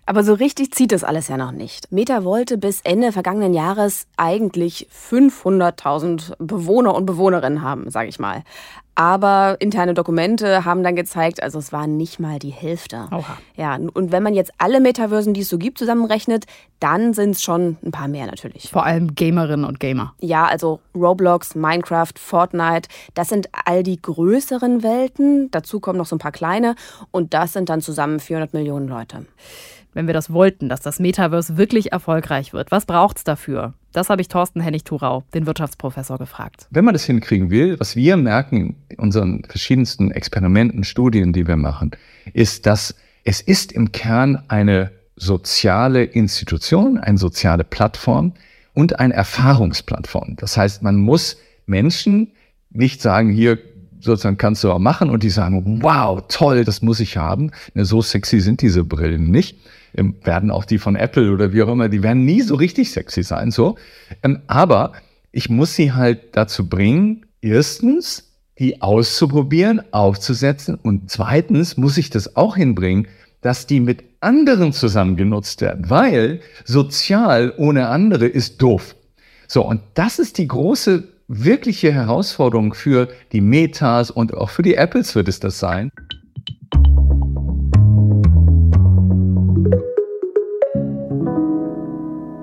Aber 0.05 0.23
so 0.23 0.33
richtig 0.33 0.73
zieht 0.73 0.91
das 0.91 1.03
alles 1.03 1.27
ja 1.27 1.37
noch 1.37 1.51
nicht. 1.51 1.91
Meta 1.91 2.23
wollte 2.23 2.57
bis 2.57 2.81
Ende 2.81 3.11
vergangenen 3.11 3.53
Jahres 3.53 4.07
eigentlich 4.17 4.87
500.000 5.09 6.33
Bewohner 6.39 6.95
und 6.95 7.05
Bewohnerinnen 7.05 7.61
haben, 7.61 7.89
sage 7.91 8.09
ich 8.09 8.19
mal. 8.19 8.43
Aber 8.95 9.55
interne 9.59 9.93
Dokumente 9.93 10.65
haben 10.65 10.83
dann 10.83 10.95
gezeigt, 10.95 11.41
also 11.41 11.59
es 11.59 11.71
war 11.71 11.87
nicht 11.87 12.19
mal 12.19 12.39
die 12.39 12.49
Hälfte. 12.49 13.07
Oha. 13.11 13.37
Ja, 13.55 13.75
und 13.75 14.11
wenn 14.11 14.21
man 14.21 14.33
jetzt 14.33 14.51
alle 14.57 14.81
Metaversen, 14.81 15.33
die 15.33 15.41
es 15.41 15.49
so 15.49 15.57
gibt, 15.57 15.77
zusammenrechnet, 15.77 16.45
dann 16.79 17.13
sind 17.13 17.31
es 17.31 17.41
schon 17.41 17.77
ein 17.83 17.91
paar 17.91 18.07
mehr 18.07 18.25
natürlich. 18.25 18.69
Vor 18.69 18.85
allem 18.85 19.15
Gamerinnen 19.15 19.65
und 19.65 19.79
Gamer. 19.79 20.13
Ja, 20.19 20.45
also 20.45 20.81
Roblox, 20.93 21.55
Minecraft, 21.55 22.13
Fortnite, 22.17 22.89
das 23.13 23.29
sind 23.29 23.47
all 23.65 23.83
die 23.83 24.01
größeren 24.01 24.83
Welten. 24.83 25.49
Dazu 25.51 25.79
kommen 25.79 25.97
noch 25.97 26.05
so 26.05 26.15
ein 26.15 26.19
paar 26.19 26.31
kleine 26.31 26.75
und 27.11 27.33
das 27.33 27.53
sind 27.53 27.69
dann 27.69 27.81
zusammen 27.81 28.19
400 28.19 28.53
Millionen 28.53 28.87
Leute 28.87 29.00
wenn 29.93 30.07
wir 30.07 30.13
das 30.13 30.31
wollten, 30.31 30.69
dass 30.69 30.81
das 30.81 30.99
Metaverse 30.99 31.57
wirklich 31.57 31.91
erfolgreich 31.91 32.53
wird? 32.53 32.71
Was 32.71 32.85
braucht 32.85 33.17
es 33.17 33.23
dafür? 33.23 33.73
Das 33.93 34.09
habe 34.09 34.21
ich 34.21 34.29
Thorsten 34.29 34.61
Hennig-Thurau, 34.61 35.23
den 35.33 35.45
Wirtschaftsprofessor, 35.45 36.17
gefragt. 36.17 36.67
Wenn 36.69 36.85
man 36.85 36.93
das 36.93 37.03
hinkriegen 37.03 37.49
will, 37.49 37.79
was 37.79 37.95
wir 37.95 38.15
merken 38.15 38.75
in 38.89 38.99
unseren 38.99 39.43
verschiedensten 39.43 40.11
Experimenten, 40.11 40.83
Studien, 40.83 41.33
die 41.33 41.47
wir 41.47 41.57
machen, 41.57 41.91
ist, 42.33 42.65
dass 42.65 42.95
es 43.23 43.41
ist 43.41 43.71
im 43.71 43.91
Kern 43.91 44.43
eine 44.47 44.91
soziale 45.15 46.03
Institution, 46.03 46.97
eine 46.97 47.17
soziale 47.17 47.63
Plattform 47.63 48.33
und 48.73 48.99
eine 48.99 49.13
Erfahrungsplattform. 49.13 50.35
Das 50.37 50.57
heißt, 50.57 50.81
man 50.81 50.95
muss 50.95 51.37
Menschen 51.65 52.31
nicht 52.71 53.01
sagen, 53.01 53.29
hier 53.29 53.59
sozusagen 54.01 54.37
kannst 54.37 54.63
du 54.63 54.71
auch 54.71 54.79
machen 54.79 55.09
und 55.09 55.23
die 55.23 55.29
sagen, 55.29 55.81
wow, 55.81 56.21
toll, 56.27 56.63
das 56.65 56.81
muss 56.81 56.99
ich 56.99 57.17
haben. 57.17 57.51
So 57.75 58.01
sexy 58.01 58.39
sind 58.39 58.61
diese 58.61 58.83
Brillen 58.83 59.31
nicht, 59.31 59.57
ähm, 59.95 60.15
werden 60.23 60.51
auch 60.51 60.65
die 60.65 60.77
von 60.77 60.95
Apple 60.95 61.31
oder 61.31 61.53
wie 61.53 61.63
auch 61.63 61.69
immer, 61.69 61.89
die 61.89 62.03
werden 62.03 62.25
nie 62.25 62.41
so 62.41 62.55
richtig 62.55 62.91
sexy 62.91 63.23
sein, 63.23 63.51
so. 63.51 63.77
Ähm, 64.23 64.39
aber 64.47 64.93
ich 65.31 65.49
muss 65.49 65.75
sie 65.75 65.93
halt 65.93 66.35
dazu 66.35 66.67
bringen, 66.67 67.25
erstens, 67.41 68.27
die 68.59 68.81
auszuprobieren, 68.81 69.81
aufzusetzen 69.91 70.75
und 70.75 71.09
zweitens 71.09 71.77
muss 71.77 71.97
ich 71.97 72.09
das 72.09 72.35
auch 72.35 72.55
hinbringen, 72.55 73.07
dass 73.41 73.65
die 73.65 73.79
mit 73.79 74.03
anderen 74.19 74.71
zusammen 74.71 75.15
genutzt 75.15 75.61
werden, 75.61 75.89
weil 75.89 76.41
sozial 76.63 77.53
ohne 77.57 77.87
andere 77.87 78.27
ist 78.27 78.61
doof. 78.61 78.95
So, 79.47 79.67
und 79.67 79.81
das 79.95 80.19
ist 80.19 80.37
die 80.37 80.47
große, 80.47 81.03
wirkliche 81.31 81.93
Herausforderung 81.93 82.73
für 82.73 83.07
die 83.31 83.41
Metas 83.41 84.11
und 84.11 84.33
auch 84.33 84.49
für 84.49 84.63
die 84.63 84.75
Apples 84.75 85.15
wird 85.15 85.29
es 85.29 85.39
das 85.39 85.59
sein. 85.59 85.91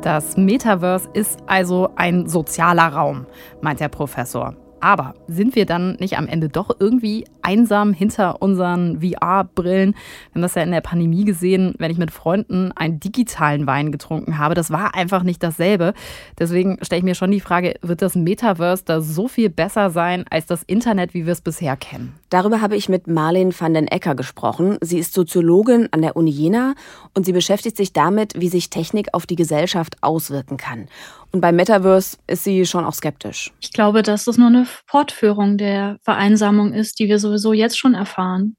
Das 0.02 0.38
Metaverse 0.38 1.10
ist 1.12 1.40
also 1.46 1.90
ein 1.96 2.28
sozialer 2.28 2.88
Raum, 2.88 3.26
meint 3.60 3.80
der 3.80 3.90
Professor. 3.90 4.56
Aber 4.80 5.14
sind 5.26 5.56
wir 5.56 5.66
dann 5.66 5.96
nicht 5.98 6.18
am 6.18 6.26
Ende 6.28 6.48
doch 6.48 6.70
irgendwie 6.78 7.24
einsam 7.42 7.92
hinter 7.92 8.40
unseren 8.42 9.00
VR-Brillen? 9.00 9.94
Wir 9.94 10.34
haben 10.34 10.42
das 10.42 10.54
ja 10.54 10.62
in 10.62 10.70
der 10.70 10.80
Pandemie 10.80 11.24
gesehen, 11.24 11.74
wenn 11.78 11.90
ich 11.90 11.98
mit 11.98 12.10
Freunden 12.10 12.72
einen 12.72 13.00
digitalen 13.00 13.66
Wein 13.66 13.90
getrunken 13.90 14.38
habe. 14.38 14.54
Das 14.54 14.70
war 14.70 14.94
einfach 14.94 15.22
nicht 15.22 15.42
dasselbe. 15.42 15.94
Deswegen 16.38 16.78
stelle 16.82 16.98
ich 16.98 17.04
mir 17.04 17.14
schon 17.14 17.30
die 17.30 17.40
Frage, 17.40 17.74
wird 17.82 18.02
das 18.02 18.14
Metaverse 18.14 18.84
da 18.84 19.00
so 19.00 19.28
viel 19.28 19.50
besser 19.50 19.90
sein 19.90 20.24
als 20.30 20.46
das 20.46 20.62
Internet, 20.62 21.14
wie 21.14 21.26
wir 21.26 21.32
es 21.32 21.40
bisher 21.40 21.76
kennen? 21.76 22.14
Darüber 22.30 22.60
habe 22.60 22.76
ich 22.76 22.88
mit 22.88 23.06
Marlene 23.06 23.52
van 23.58 23.74
den 23.74 23.88
Ecker 23.88 24.14
gesprochen. 24.14 24.76
Sie 24.80 24.98
ist 24.98 25.14
Soziologin 25.14 25.88
an 25.92 26.02
der 26.02 26.16
Uni 26.16 26.30
Jena 26.30 26.74
und 27.14 27.24
sie 27.24 27.32
beschäftigt 27.32 27.76
sich 27.76 27.92
damit, 27.92 28.38
wie 28.38 28.48
sich 28.48 28.70
Technik 28.70 29.08
auf 29.12 29.26
die 29.26 29.36
Gesellschaft 29.36 30.02
auswirken 30.02 30.58
kann. 30.58 30.88
Und 31.32 31.40
beim 31.40 31.56
Metaverse 31.56 32.16
ist 32.26 32.44
sie 32.44 32.64
schon 32.64 32.84
auch 32.84 32.94
skeptisch. 32.94 33.52
Ich 33.60 33.72
glaube, 33.72 34.02
dass 34.02 34.24
das 34.24 34.38
nur 34.38 34.46
eine 34.46 34.66
Fortführung 34.86 35.58
der 35.58 35.98
Vereinsamung 36.02 36.72
ist, 36.72 36.98
die 36.98 37.08
wir 37.08 37.18
sowieso 37.18 37.52
jetzt 37.52 37.78
schon 37.78 37.94
erfahren. 37.94 38.56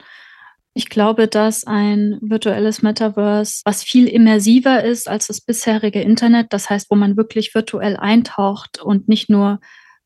Ich 0.75 0.89
glaube, 0.89 1.27
dass 1.27 1.65
ein 1.65 2.19
virtuelles 2.21 2.83
Metaverse, 2.83 3.61
was 3.65 3.83
viel 3.83 4.07
immersiver 4.07 4.83
ist 4.83 5.09
als 5.09 5.27
das 5.27 5.41
bisherige 5.41 6.01
Internet, 6.01 6.53
das 6.53 6.69
heißt, 6.69 6.91
wo 6.91 6.95
man 6.95 7.17
wirklich 7.17 7.55
virtuell 7.55 7.97
eintaucht 7.97 8.79
und 8.79 9.09
nicht 9.09 9.29
nur 9.29 9.59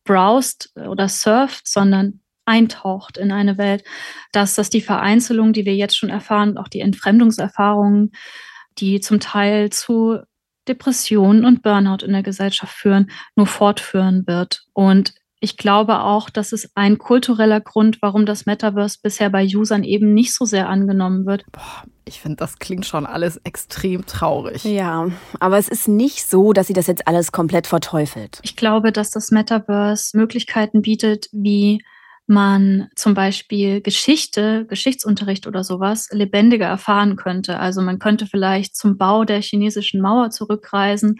browst 0.06 0.72
oder 0.76 1.10
surft, 1.10 1.68
sondern 1.68 2.22
eintaucht 2.46 3.18
in 3.18 3.32
eine 3.32 3.58
Welt, 3.58 3.84
dass 4.32 4.56
das 4.56 4.70
die 4.70 4.82
Vereinzelung, 4.82 5.54
die 5.54 5.66
wir 5.66 5.76
jetzt 5.76 5.98
schon 5.98 6.10
erfahren, 6.10 6.58
auch 6.58 6.68
die 6.68 6.82
Entfremdungserfahrungen, 6.82 8.12
die 8.80 9.00
zum 9.00 9.20
Teil 9.20 9.70
zu 9.70 10.20
Depressionen 10.68 11.46
und 11.46 11.62
Burnout 11.62 12.06
in 12.06 12.14
der 12.14 12.24
Gesellschaft 12.24 12.74
führen, 12.74 13.12
nur 13.36 13.48
fortführen 13.48 14.26
wird. 14.28 14.64
Und 14.74 15.14
ich 15.44 15.58
glaube 15.58 16.00
auch, 16.00 16.30
dass 16.30 16.54
es 16.54 16.72
ein 16.74 16.98
kultureller 16.98 17.60
Grund, 17.60 18.02
warum 18.02 18.26
das 18.26 18.46
Metaverse 18.46 19.00
bisher 19.04 19.30
bei 19.30 19.46
Usern 19.46 19.84
eben 19.84 20.14
nicht 20.14 20.34
so 20.34 20.46
sehr 20.46 20.70
angenommen 20.70 21.26
wird. 21.26 21.44
Boah, 21.52 21.84
ich 22.06 22.22
finde, 22.22 22.38
das 22.38 22.60
klingt 22.60 22.86
schon 22.86 23.06
alles 23.06 23.42
extrem 23.44 24.06
traurig. 24.06 24.64
Ja, 24.64 25.10
aber 25.42 25.58
es 25.58 25.68
ist 25.68 25.90
nicht 25.90 26.26
so, 26.26 26.54
dass 26.54 26.68
sie 26.68 26.74
das 26.74 26.88
jetzt 26.88 27.10
alles 27.10 27.34
komplett 27.34 27.68
verteufelt. 27.68 28.40
Ich 28.44 28.56
glaube, 28.56 28.94
dass 28.94 29.10
das 29.10 29.32
Metaverse 29.32 30.18
Möglichkeiten 30.18 30.82
bietet, 30.82 31.28
wie 31.34 31.84
man 32.26 32.90
zum 32.96 33.14
Beispiel 33.14 33.82
Geschichte, 33.82 34.66
Geschichtsunterricht 34.66 35.48
oder 35.48 35.64
sowas 35.64 36.10
lebendiger 36.12 36.68
erfahren 36.68 37.16
könnte. 37.16 37.60
Also 37.60 37.82
man 37.82 38.00
könnte 38.00 38.28
vielleicht 38.28 38.76
zum 38.76 38.98
Bau 38.98 39.26
der 39.26 39.42
chinesischen 39.42 40.02
Mauer 40.02 40.30
zurückreisen 40.30 41.20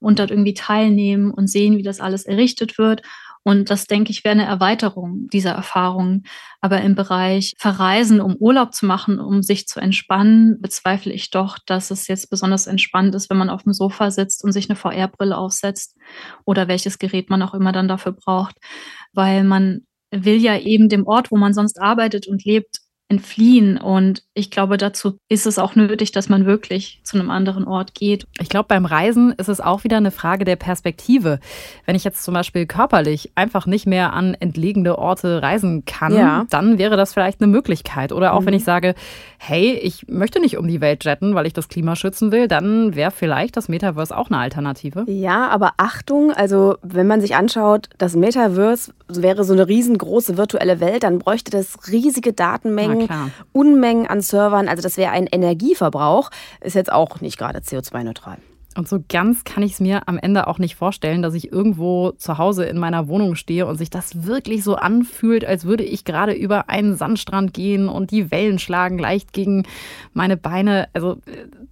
und 0.00 0.18
dort 0.18 0.30
irgendwie 0.30 0.54
teilnehmen 0.54 1.30
und 1.30 1.48
sehen, 1.48 1.78
wie 1.78 1.82
das 1.82 2.00
alles 2.00 2.26
errichtet 2.26 2.78
wird. 2.78 3.02
Und 3.46 3.68
das, 3.68 3.86
denke 3.86 4.10
ich, 4.10 4.24
wäre 4.24 4.32
eine 4.32 4.46
Erweiterung 4.46 5.28
dieser 5.30 5.52
Erfahrungen. 5.52 6.24
Aber 6.62 6.80
im 6.80 6.94
Bereich 6.94 7.52
Verreisen, 7.58 8.20
um 8.22 8.36
Urlaub 8.36 8.72
zu 8.74 8.86
machen, 8.86 9.20
um 9.20 9.42
sich 9.42 9.68
zu 9.68 9.80
entspannen, 9.80 10.60
bezweifle 10.62 11.12
ich 11.12 11.28
doch, 11.30 11.58
dass 11.66 11.90
es 11.90 12.08
jetzt 12.08 12.30
besonders 12.30 12.66
entspannt 12.66 13.14
ist, 13.14 13.28
wenn 13.28 13.36
man 13.36 13.50
auf 13.50 13.64
dem 13.64 13.74
Sofa 13.74 14.10
sitzt 14.10 14.42
und 14.42 14.52
sich 14.52 14.70
eine 14.70 14.76
VR-Brille 14.76 15.36
aufsetzt 15.36 15.94
oder 16.46 16.68
welches 16.68 16.98
Gerät 16.98 17.28
man 17.28 17.42
auch 17.42 17.52
immer 17.52 17.72
dann 17.72 17.86
dafür 17.86 18.12
braucht, 18.12 18.56
weil 19.12 19.44
man 19.44 19.82
will 20.16 20.40
ja 20.40 20.58
eben 20.58 20.88
dem 20.88 21.06
Ort, 21.06 21.30
wo 21.30 21.36
man 21.36 21.54
sonst 21.54 21.80
arbeitet 21.80 22.26
und 22.26 22.44
lebt, 22.44 22.80
entfliehen. 23.08 23.76
Und 23.76 24.22
ich 24.32 24.50
glaube, 24.50 24.76
dazu 24.78 25.18
ist 25.28 25.46
es 25.46 25.58
auch 25.58 25.74
nötig, 25.74 26.12
dass 26.12 26.28
man 26.28 26.46
wirklich 26.46 27.00
zu 27.04 27.18
einem 27.18 27.30
anderen 27.30 27.64
Ort 27.64 27.94
geht. 27.94 28.26
Ich 28.40 28.48
glaube, 28.48 28.66
beim 28.68 28.86
Reisen 28.86 29.32
ist 29.32 29.48
es 29.48 29.60
auch 29.60 29.84
wieder 29.84 29.98
eine 29.98 30.10
Frage 30.10 30.44
der 30.44 30.56
Perspektive. 30.56 31.38
Wenn 31.84 31.96
ich 31.96 32.04
jetzt 32.04 32.24
zum 32.24 32.32
Beispiel 32.34 32.66
körperlich 32.66 33.32
einfach 33.34 33.66
nicht 33.66 33.86
mehr 33.86 34.14
an 34.14 34.34
entlegene 34.34 34.98
Orte 34.98 35.42
reisen 35.42 35.84
kann, 35.84 36.14
ja. 36.14 36.46
dann 36.48 36.78
wäre 36.78 36.96
das 36.96 37.12
vielleicht 37.12 37.42
eine 37.42 37.50
Möglichkeit. 37.52 38.10
Oder 38.10 38.32
auch 38.32 38.40
mhm. 38.40 38.46
wenn 38.46 38.54
ich 38.54 38.64
sage, 38.64 38.94
hey, 39.38 39.72
ich 39.74 40.08
möchte 40.08 40.40
nicht 40.40 40.56
um 40.56 40.66
die 40.66 40.80
Welt 40.80 41.04
jetten, 41.04 41.34
weil 41.34 41.46
ich 41.46 41.52
das 41.52 41.68
Klima 41.68 41.96
schützen 41.96 42.32
will, 42.32 42.48
dann 42.48 42.94
wäre 42.94 43.10
vielleicht 43.10 43.56
das 43.56 43.68
Metaverse 43.68 44.16
auch 44.16 44.30
eine 44.30 44.38
Alternative. 44.38 45.04
Ja, 45.06 45.48
aber 45.48 45.72
Achtung, 45.76 46.32
also 46.32 46.76
wenn 46.82 47.06
man 47.06 47.20
sich 47.20 47.36
anschaut, 47.36 47.90
das 47.98 48.16
Metaverse 48.16 48.92
wäre 49.08 49.44
so 49.44 49.52
eine 49.52 49.68
riesengroße 49.68 50.38
virtuelle 50.38 50.80
Welt, 50.80 51.02
dann 51.02 51.18
bräuchte 51.18 51.50
das 51.50 51.76
riesige 51.90 52.32
Datenmengen, 52.32 52.93
Unmengen 53.52 54.06
an 54.06 54.20
Servern. 54.20 54.68
Also 54.68 54.82
das 54.82 54.96
wäre 54.96 55.12
ein 55.12 55.26
Energieverbrauch. 55.26 56.30
Ist 56.60 56.74
jetzt 56.74 56.92
auch 56.92 57.20
nicht 57.20 57.38
gerade 57.38 57.60
CO2-neutral. 57.60 58.38
Und 58.76 58.88
so 58.88 58.98
ganz 59.08 59.44
kann 59.44 59.62
ich 59.62 59.74
es 59.74 59.80
mir 59.80 60.08
am 60.08 60.18
Ende 60.18 60.46
auch 60.48 60.58
nicht 60.58 60.74
vorstellen, 60.74 61.22
dass 61.22 61.34
ich 61.34 61.52
irgendwo 61.52 62.12
zu 62.12 62.38
Hause 62.38 62.64
in 62.64 62.78
meiner 62.78 63.08
Wohnung 63.08 63.36
stehe 63.36 63.66
und 63.66 63.78
sich 63.78 63.90
das 63.90 64.26
wirklich 64.26 64.64
so 64.64 64.74
anfühlt, 64.74 65.44
als 65.44 65.64
würde 65.64 65.84
ich 65.84 66.04
gerade 66.04 66.32
über 66.32 66.68
einen 66.68 66.96
Sandstrand 66.96 67.54
gehen 67.54 67.88
und 67.88 68.10
die 68.10 68.30
Wellen 68.30 68.58
schlagen 68.58 68.98
leicht 68.98 69.32
gegen 69.32 69.64
meine 70.12 70.36
Beine. 70.36 70.88
Also 70.92 71.18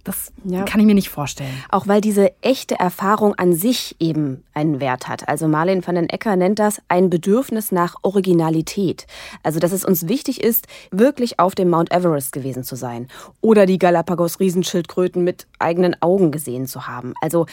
das 0.03 0.31
ja. 0.45 0.63
kann 0.63 0.79
ich 0.79 0.85
mir 0.85 0.95
nicht 0.95 1.09
vorstellen. 1.09 1.53
Auch 1.69 1.87
weil 1.87 1.99
diese 1.99 2.31
echte 2.41 2.79
Erfahrung 2.79 3.35
an 3.35 3.53
sich 3.53 3.95
eben 3.99 4.43
einen 4.53 4.79
Wert 4.79 5.07
hat. 5.07 5.27
Also 5.27 5.47
Marlene 5.47 5.85
van 5.85 5.95
den 5.95 6.09
Ecker 6.09 6.35
nennt 6.35 6.59
das 6.59 6.81
ein 6.87 7.09
Bedürfnis 7.09 7.71
nach 7.71 7.95
Originalität. 8.01 9.07
Also 9.43 9.59
dass 9.59 9.73
es 9.73 9.83
uns 9.83 10.07
wichtig 10.07 10.41
ist, 10.41 10.67
wirklich 10.91 11.39
auf 11.39 11.53
dem 11.53 11.69
Mount 11.69 11.91
Everest 11.91 12.31
gewesen 12.31 12.63
zu 12.63 12.75
sein 12.75 13.07
oder 13.41 13.65
die 13.65 13.79
Galapagos-Riesenschildkröten 13.79 15.23
mit 15.23 15.47
eigenen 15.59 16.01
Augen 16.01 16.31
gesehen 16.31 16.65
zu 16.65 16.87
haben 16.87 16.92
haben. 16.93 17.13
Also 17.21 17.45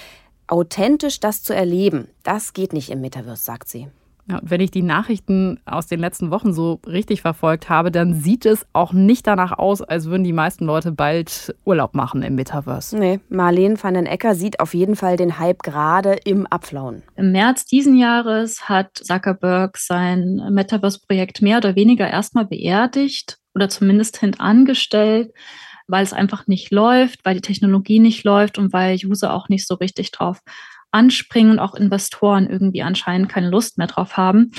authentisch 0.46 1.20
das 1.20 1.42
zu 1.42 1.54
erleben, 1.54 2.08
das 2.22 2.52
geht 2.52 2.72
nicht 2.72 2.90
im 2.90 3.00
Metaverse, 3.00 3.42
sagt 3.42 3.68
sie. 3.68 3.88
Ja, 4.30 4.38
und 4.38 4.50
wenn 4.50 4.60
ich 4.60 4.70
die 4.70 4.82
Nachrichten 4.82 5.58
aus 5.64 5.88
den 5.88 5.98
letzten 5.98 6.30
Wochen 6.30 6.52
so 6.52 6.80
richtig 6.86 7.20
verfolgt 7.22 7.68
habe, 7.68 7.90
dann 7.90 8.14
sieht 8.14 8.46
es 8.46 8.64
auch 8.72 8.92
nicht 8.92 9.26
danach 9.26 9.58
aus, 9.58 9.82
als 9.82 10.06
würden 10.06 10.22
die 10.22 10.32
meisten 10.32 10.66
Leute 10.66 10.92
bald 10.92 11.54
Urlaub 11.64 11.94
machen 11.94 12.22
im 12.22 12.36
Metaverse. 12.36 12.96
Nee, 12.96 13.20
Marlene 13.28 13.82
van 13.82 13.94
den 13.94 14.06
Ecker 14.06 14.36
sieht 14.36 14.60
auf 14.60 14.74
jeden 14.74 14.94
Fall 14.94 15.16
den 15.16 15.38
Hype 15.38 15.62
gerade 15.62 16.12
im 16.24 16.46
Abflauen. 16.46 17.02
Im 17.16 17.32
März 17.32 17.64
diesen 17.64 17.96
Jahres 17.96 18.68
hat 18.68 18.98
Zuckerberg 18.98 19.76
sein 19.78 20.40
Metaverse-Projekt 20.50 21.42
mehr 21.42 21.58
oder 21.58 21.74
weniger 21.74 22.08
erstmal 22.08 22.46
beerdigt 22.46 23.38
oder 23.54 23.68
zumindest 23.68 24.18
hintangestellt 24.18 25.32
weil 25.90 26.04
es 26.04 26.12
einfach 26.12 26.46
nicht 26.46 26.70
läuft, 26.70 27.24
weil 27.24 27.34
die 27.34 27.40
Technologie 27.40 27.98
nicht 27.98 28.24
läuft 28.24 28.58
und 28.58 28.72
weil 28.72 28.96
User 29.04 29.34
auch 29.34 29.48
nicht 29.48 29.66
so 29.66 29.74
richtig 29.74 30.10
drauf 30.10 30.40
anspringen 30.90 31.52
und 31.52 31.58
auch 31.58 31.74
Investoren 31.74 32.48
irgendwie 32.48 32.82
anscheinend 32.82 33.28
keine 33.28 33.50
Lust 33.50 33.78
mehr 33.78 33.86
drauf 33.86 34.16
haben. 34.16 34.50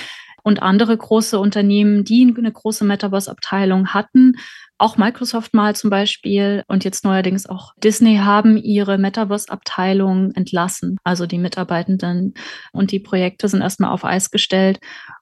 Und 0.43 0.63
andere 0.63 0.97
große 0.97 1.37
Unternehmen, 1.37 2.03
die 2.03 2.33
eine 2.35 2.51
große 2.51 2.83
Metaverse-Abteilung 2.83 3.89
hatten, 3.89 4.37
auch 4.81 4.97
Microsoft 4.97 5.53
mal 5.53 5.75
zum 5.75 5.91
Beispiel 5.91 6.63
und 6.67 6.83
jetzt 6.83 7.05
neuerdings 7.05 7.45
auch 7.45 7.73
Disney 7.83 8.17
haben 8.17 8.57
ihre 8.57 8.97
Metaverse-Abteilung 8.97 10.31
entlassen. 10.31 10.97
Also 11.03 11.27
die 11.27 11.37
Mitarbeitenden 11.37 12.33
und 12.71 12.91
die 12.91 12.99
Projekte 12.99 13.47
sind 13.47 13.61
erstmal 13.61 13.91
auf 13.91 14.03
Eis 14.03 14.31
gestellt. 14.31 14.79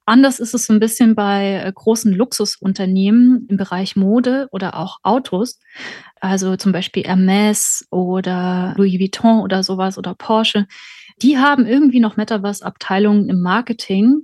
Anders 0.09 0.39
ist 0.39 0.55
es 0.55 0.65
so 0.65 0.73
ein 0.73 0.79
bisschen 0.79 1.13
bei 1.13 1.61
äh, 1.63 1.71
großen 1.71 2.11
Luxusunternehmen 2.11 3.45
im 3.47 3.57
Bereich 3.57 3.95
Mode 3.95 4.47
oder 4.51 4.75
auch 4.75 4.97
Autos. 5.03 5.59
Also 6.19 6.55
zum 6.55 6.71
Beispiel 6.71 7.03
Hermes 7.03 7.87
oder 7.91 8.73
Louis 8.75 8.99
Vuitton 8.99 9.41
oder 9.41 9.61
sowas 9.61 9.99
oder 9.99 10.15
Porsche. 10.15 10.65
Die 11.21 11.37
haben 11.37 11.67
irgendwie 11.67 11.99
noch 11.99 12.17
Metaverse-Abteilungen 12.17 13.29
im 13.29 13.39
Marketing, 13.41 14.21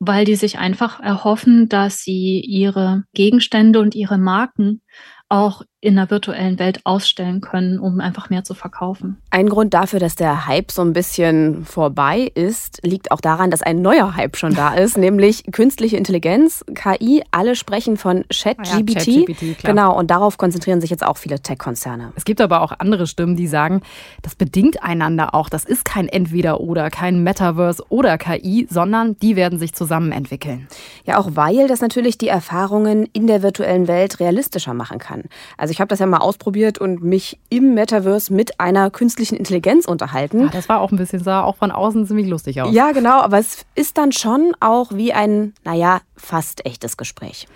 weil 0.00 0.24
die 0.24 0.34
sich 0.34 0.58
einfach 0.58 0.98
erhoffen, 0.98 1.68
dass 1.68 2.02
sie 2.02 2.40
ihre 2.40 3.04
Gegenstände 3.14 3.78
und 3.78 3.94
ihre 3.94 4.18
Marken 4.18 4.82
auch 5.28 5.62
in 5.84 5.96
der 5.96 6.10
virtuellen 6.10 6.58
Welt 6.58 6.80
ausstellen 6.84 7.42
können, 7.42 7.78
um 7.78 8.00
einfach 8.00 8.30
mehr 8.30 8.42
zu 8.42 8.54
verkaufen. 8.54 9.18
Ein 9.30 9.50
Grund 9.50 9.74
dafür, 9.74 10.00
dass 10.00 10.16
der 10.16 10.46
Hype 10.46 10.72
so 10.72 10.80
ein 10.80 10.94
bisschen 10.94 11.66
vorbei 11.66 12.32
ist, 12.34 12.80
liegt 12.82 13.10
auch 13.10 13.20
daran, 13.20 13.50
dass 13.50 13.60
ein 13.60 13.82
neuer 13.82 14.16
Hype 14.16 14.36
schon 14.38 14.54
da 14.54 14.74
ist, 14.74 14.96
nämlich 15.04 15.44
künstliche 15.52 15.98
Intelligenz, 15.98 16.64
KI. 16.74 17.22
Alle 17.32 17.54
sprechen 17.54 17.98
von 17.98 18.24
ChatGPT. 18.32 19.06
Ja, 19.06 19.24
Chat 19.34 19.62
genau, 19.62 19.94
und 19.96 20.10
darauf 20.10 20.38
konzentrieren 20.38 20.80
sich 20.80 20.88
jetzt 20.88 21.04
auch 21.04 21.18
viele 21.18 21.40
Tech-Konzerne. 21.40 22.12
Es 22.16 22.24
gibt 22.24 22.40
aber 22.40 22.62
auch 22.62 22.72
andere 22.78 23.06
Stimmen, 23.06 23.36
die 23.36 23.46
sagen, 23.46 23.82
das 24.22 24.36
bedingt 24.36 24.82
einander 24.82 25.34
auch. 25.34 25.50
Das 25.50 25.64
ist 25.64 25.84
kein 25.84 26.08
Entweder-Oder, 26.08 26.88
kein 26.88 27.22
Metaverse 27.22 27.84
oder 27.90 28.16
KI, 28.16 28.66
sondern 28.70 29.18
die 29.18 29.36
werden 29.36 29.58
sich 29.58 29.74
zusammen 29.74 30.12
entwickeln. 30.12 30.66
Ja, 31.04 31.18
auch 31.18 31.30
weil 31.34 31.68
das 31.68 31.82
natürlich 31.82 32.16
die 32.16 32.28
Erfahrungen 32.28 33.06
in 33.12 33.26
der 33.26 33.42
virtuellen 33.42 33.86
Welt 33.86 34.18
realistischer 34.18 34.72
machen 34.72 34.98
kann. 34.98 35.24
Also 35.58 35.73
ich 35.74 35.80
habe 35.80 35.88
das 35.88 35.98
ja 35.98 36.06
mal 36.06 36.18
ausprobiert 36.18 36.78
und 36.78 37.02
mich 37.02 37.40
im 37.50 37.74
Metaverse 37.74 38.32
mit 38.32 38.60
einer 38.60 38.90
künstlichen 38.90 39.34
Intelligenz 39.34 39.86
unterhalten. 39.86 40.42
Ja, 40.42 40.48
das 40.52 40.68
war 40.68 40.80
auch 40.80 40.92
ein 40.92 40.96
bisschen, 40.96 41.20
sah 41.20 41.42
auch 41.42 41.56
von 41.56 41.72
außen 41.72 42.06
ziemlich 42.06 42.28
lustig 42.28 42.62
aus. 42.62 42.72
Ja, 42.72 42.92
genau, 42.92 43.20
aber 43.20 43.40
es 43.40 43.66
ist 43.74 43.98
dann 43.98 44.12
schon 44.12 44.52
auch 44.60 44.92
wie 44.92 45.12
ein, 45.12 45.52
naja, 45.64 46.00
fast 46.16 46.64
echtes 46.64 46.96
Gespräch. 46.96 47.48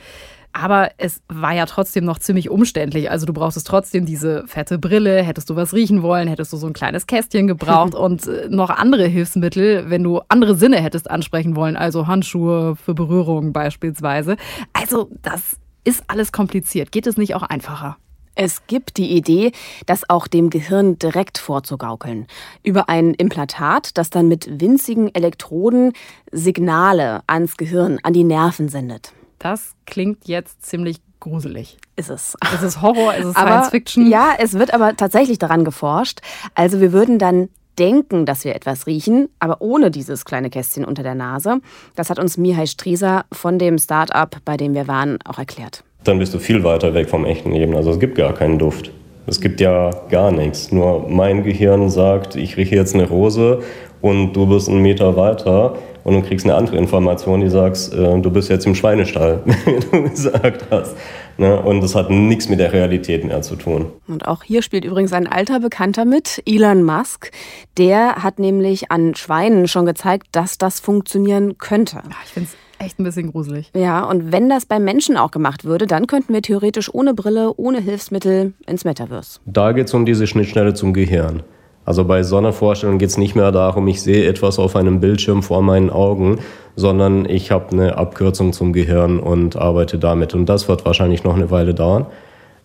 Aber 0.53 0.91
es 0.97 1.23
war 1.29 1.55
ja 1.55 1.65
trotzdem 1.67 2.05
noch 2.05 2.19
ziemlich 2.19 2.51
umständlich. 2.51 3.09
Also 3.09 3.25
du 3.25 3.33
brauchst 3.33 3.65
trotzdem 3.65 4.05
diese 4.05 4.45
fette 4.49 4.81
Brille. 4.81 5.23
Hättest 5.23 5.49
du 5.49 5.55
was 5.55 5.73
riechen 5.75 6.03
wollen, 6.03 6.27
hättest 6.27 6.53
du 6.53 6.57
so 6.57 6.67
ein 6.67 6.73
kleines 6.73 7.07
Kästchen 7.07 7.47
gebraucht 7.47 7.95
und 7.95 8.27
äh, 8.27 8.49
noch 8.51 8.71
andere 8.71 9.07
Hilfsmittel, 9.07 9.91
wenn 9.91 10.03
du 10.03 10.23
andere 10.29 10.57
Sinne 10.57 10.79
hättest 10.79 11.09
ansprechen 11.09 11.55
wollen. 11.55 11.77
Also 11.77 12.09
Handschuhe 12.09 12.75
für 12.75 12.95
Berührung 12.95 13.53
beispielsweise. 13.53 14.37
Also 14.73 15.09
das 15.23 15.59
ist 15.85 16.03
alles 16.09 16.33
kompliziert. 16.33 16.91
Geht 16.91 17.07
es 17.07 17.17
nicht 17.17 17.37
auch 17.37 17.43
einfacher? 17.43 17.97
Es 18.41 18.69
gibt 18.69 18.99
die 18.99 19.17
Idee, 19.17 19.51
das 19.87 20.09
auch 20.09 20.29
dem 20.29 20.49
Gehirn 20.49 20.97
direkt 20.97 21.39
vorzugaukeln. 21.39 22.29
Über 22.63 22.89
ein 22.89 23.13
Implantat, 23.15 23.99
das 23.99 24.11
dann 24.11 24.29
mit 24.29 24.61
winzigen 24.61 25.13
Elektroden 25.13 25.93
Signale 26.31 27.23
ans 27.27 27.57
Gehirn, 27.57 27.99
an 28.05 28.13
die 28.13 28.23
Nerven 28.23 28.69
sendet. 28.69 29.13
Das 29.41 29.73
klingt 29.87 30.29
jetzt 30.29 30.65
ziemlich 30.65 30.99
gruselig. 31.19 31.79
Ist 31.97 32.11
es. 32.11 32.37
Ist 32.55 32.63
es 32.63 32.81
Horror? 32.81 33.13
Ist 33.15 33.25
es 33.25 33.33
Science 33.33 33.71
Fiction? 33.71 34.09
Ja, 34.09 34.35
es 34.39 34.53
wird 34.53 34.73
aber 34.73 34.97
tatsächlich 34.97 35.41
daran 35.41 35.65
geforscht. 35.65 36.21
Also 36.55 36.81
wir 36.81 36.93
würden 36.93 37.19
dann 37.19 37.49
denken, 37.77 38.25
dass 38.25 38.45
wir 38.45 38.55
etwas 38.55 38.87
riechen, 38.87 39.31
aber 39.41 39.61
ohne 39.61 39.91
dieses 39.91 40.25
kleine 40.25 40.49
Kästchen 40.49 40.85
unter 40.85 41.03
der 41.03 41.17
Nase. 41.17 41.61
Das 41.97 42.09
hat 42.09 42.21
uns 42.21 42.37
Mihai 42.37 42.67
Strieser 42.67 43.25
von 43.33 43.59
dem 43.59 43.79
Start-up, 43.79 44.37
bei 44.45 44.57
dem 44.57 44.75
wir 44.75 44.87
waren, 44.87 45.19
auch 45.25 45.39
erklärt. 45.39 45.83
Dann 46.09 46.19
bist 46.19 46.33
du 46.33 46.39
viel 46.39 46.65
weiter 46.65 46.95
weg 46.95 47.11
vom 47.11 47.27
echten 47.27 47.53
Leben. 47.53 47.77
Also 47.77 47.91
es 47.91 48.01
gibt 48.01 48.15
gar 48.15 48.33
keinen 48.33 48.59
Duft. 48.59 48.91
Es 49.27 49.43
gibt 49.43 49.61
ja 49.61 49.91
gar 50.09 50.33
nichts. 50.33 50.73
Nur 50.73 51.07
mein 51.07 51.45
Gehirn 51.45 51.91
sagt, 51.91 52.35
ich 52.35 52.57
rieche 52.57 52.77
jetzt 52.77 52.95
eine 52.95 53.07
Rose 53.07 53.61
und 54.01 54.33
du 54.33 54.47
bist 54.47 54.71
einen 54.71 54.81
Meter 54.81 55.17
weiter 55.19 55.77
und 56.05 56.15
du 56.15 56.23
kriegst 56.23 56.47
eine 56.47 56.55
andere 56.55 56.79
Information, 56.79 57.43
die 57.43 57.51
sagst, 57.51 57.93
äh, 57.93 58.19
du 58.21 58.31
bist 58.31 58.49
jetzt 58.49 58.65
im 58.65 58.75
Schweinestall, 58.75 59.43
wie 59.67 59.81
du 59.81 60.09
gesagt 60.09 60.65
hast. 60.71 60.97
Ne? 61.37 61.61
Und 61.61 61.83
das 61.83 61.95
hat 61.95 62.09
nichts 62.09 62.49
mit 62.49 62.59
der 62.59 62.73
Realität 62.73 63.25
mehr 63.25 63.43
zu 63.43 63.57
tun. 63.57 63.93
Und 64.07 64.27
auch 64.27 64.43
hier 64.45 64.63
spielt 64.63 64.87
übrigens 64.87 65.13
ein 65.13 65.27
alter 65.27 65.61
Bekannter 65.61 66.07
mit, 66.07 66.43
Elon 66.47 66.85
Musk. 66.85 67.33
Der 67.77 68.23
hat 68.23 68.39
nämlich 68.39 68.91
an 68.91 69.15
Schweinen 69.15 69.69
schon 69.69 69.85
gezeigt, 69.85 70.29
dass 70.33 70.57
das 70.57 70.81
funktionieren 70.81 71.59
könnte. 71.59 72.01
Ich 72.25 72.33
finde 72.33 72.49
es 72.51 72.68
echt 72.79 72.99
ein 72.99 73.05
bisschen 73.05 73.31
gruselig. 73.31 73.71
Ja, 73.75 74.05
und 74.05 74.33
wenn 74.33 74.49
das 74.49 74.67
beim 74.67 74.85
Menschen 74.85 75.17
auch 75.17 75.31
gemacht 75.31 75.65
würde, 75.65 75.87
dann 75.87 76.07
könnten 76.07 76.33
wir 76.33 76.43
theoretisch 76.43 76.93
ohne 76.93 77.15
Brille, 77.15 77.53
ohne 77.57 77.81
Hilfsmittel 77.81 78.53
ins 78.67 78.85
Metaverse. 78.85 79.41
Da 79.47 79.73
geht 79.73 79.89
es 79.89 79.95
um 79.95 80.05
diese 80.05 80.27
Schnittstelle 80.27 80.75
zum 80.75 80.93
Gehirn. 80.93 81.43
Also 81.85 82.05
bei 82.05 82.23
so 82.23 82.37
einer 82.37 82.53
Vorstellung 82.53 82.99
geht 82.99 83.09
es 83.09 83.17
nicht 83.17 83.35
mehr 83.35 83.51
darum, 83.51 83.89
ich 83.89 84.03
sehe 84.03 84.29
etwas 84.29 84.59
auf 84.59 84.77
einem 84.77 85.01
Bildschirm 85.01 85.43
vor 85.43 85.63
meinen 85.63 85.89
Augen, 85.89 86.39
sondern 86.77 87.25
ich 87.29 87.51
habe 87.51 87.71
eine 87.71 87.97
Abkürzung 87.97 88.53
zum 88.53 88.75
Gehirn 88.75 89.19
und 89.19 89.57
arbeite 89.57 89.99
damit. 89.99 90.35
Und 90.35 90.51
das 90.51 90.69
wird 90.69 90.85
wahrscheinlich 90.85 91.25
noch 91.25 91.35
eine 91.35 91.51
Weile 91.51 91.73
dauern. 91.73 92.05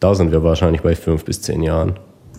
Da 0.02 0.14
sind 0.14 0.34
wir 0.34 0.44
wahrscheinlich 0.44 0.82
bei 0.82 0.94
fünf 0.96 1.24
bis 1.24 1.42
zehn 1.42 1.64
Jahren. 1.64 1.94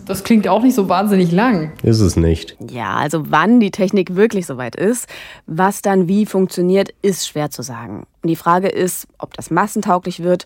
Das 0.05 0.23
klingt 0.23 0.47
auch 0.47 0.61
nicht 0.61 0.75
so 0.75 0.87
wahnsinnig 0.87 1.31
lang. 1.31 1.71
Ist 1.81 1.99
es 1.99 2.15
nicht. 2.15 2.55
Ja, 2.69 2.95
also 2.95 3.23
wann 3.31 3.59
die 3.59 3.71
Technik 3.71 4.15
wirklich 4.15 4.45
soweit 4.45 4.75
ist, 4.75 5.07
was 5.47 5.81
dann 5.81 6.07
wie 6.07 6.25
funktioniert, 6.25 6.89
ist 7.01 7.27
schwer 7.27 7.49
zu 7.49 7.63
sagen. 7.63 8.05
Und 8.21 8.29
die 8.29 8.35
Frage 8.35 8.67
ist, 8.67 9.07
ob 9.17 9.33
das 9.33 9.49
massentauglich 9.49 10.21
wird 10.21 10.45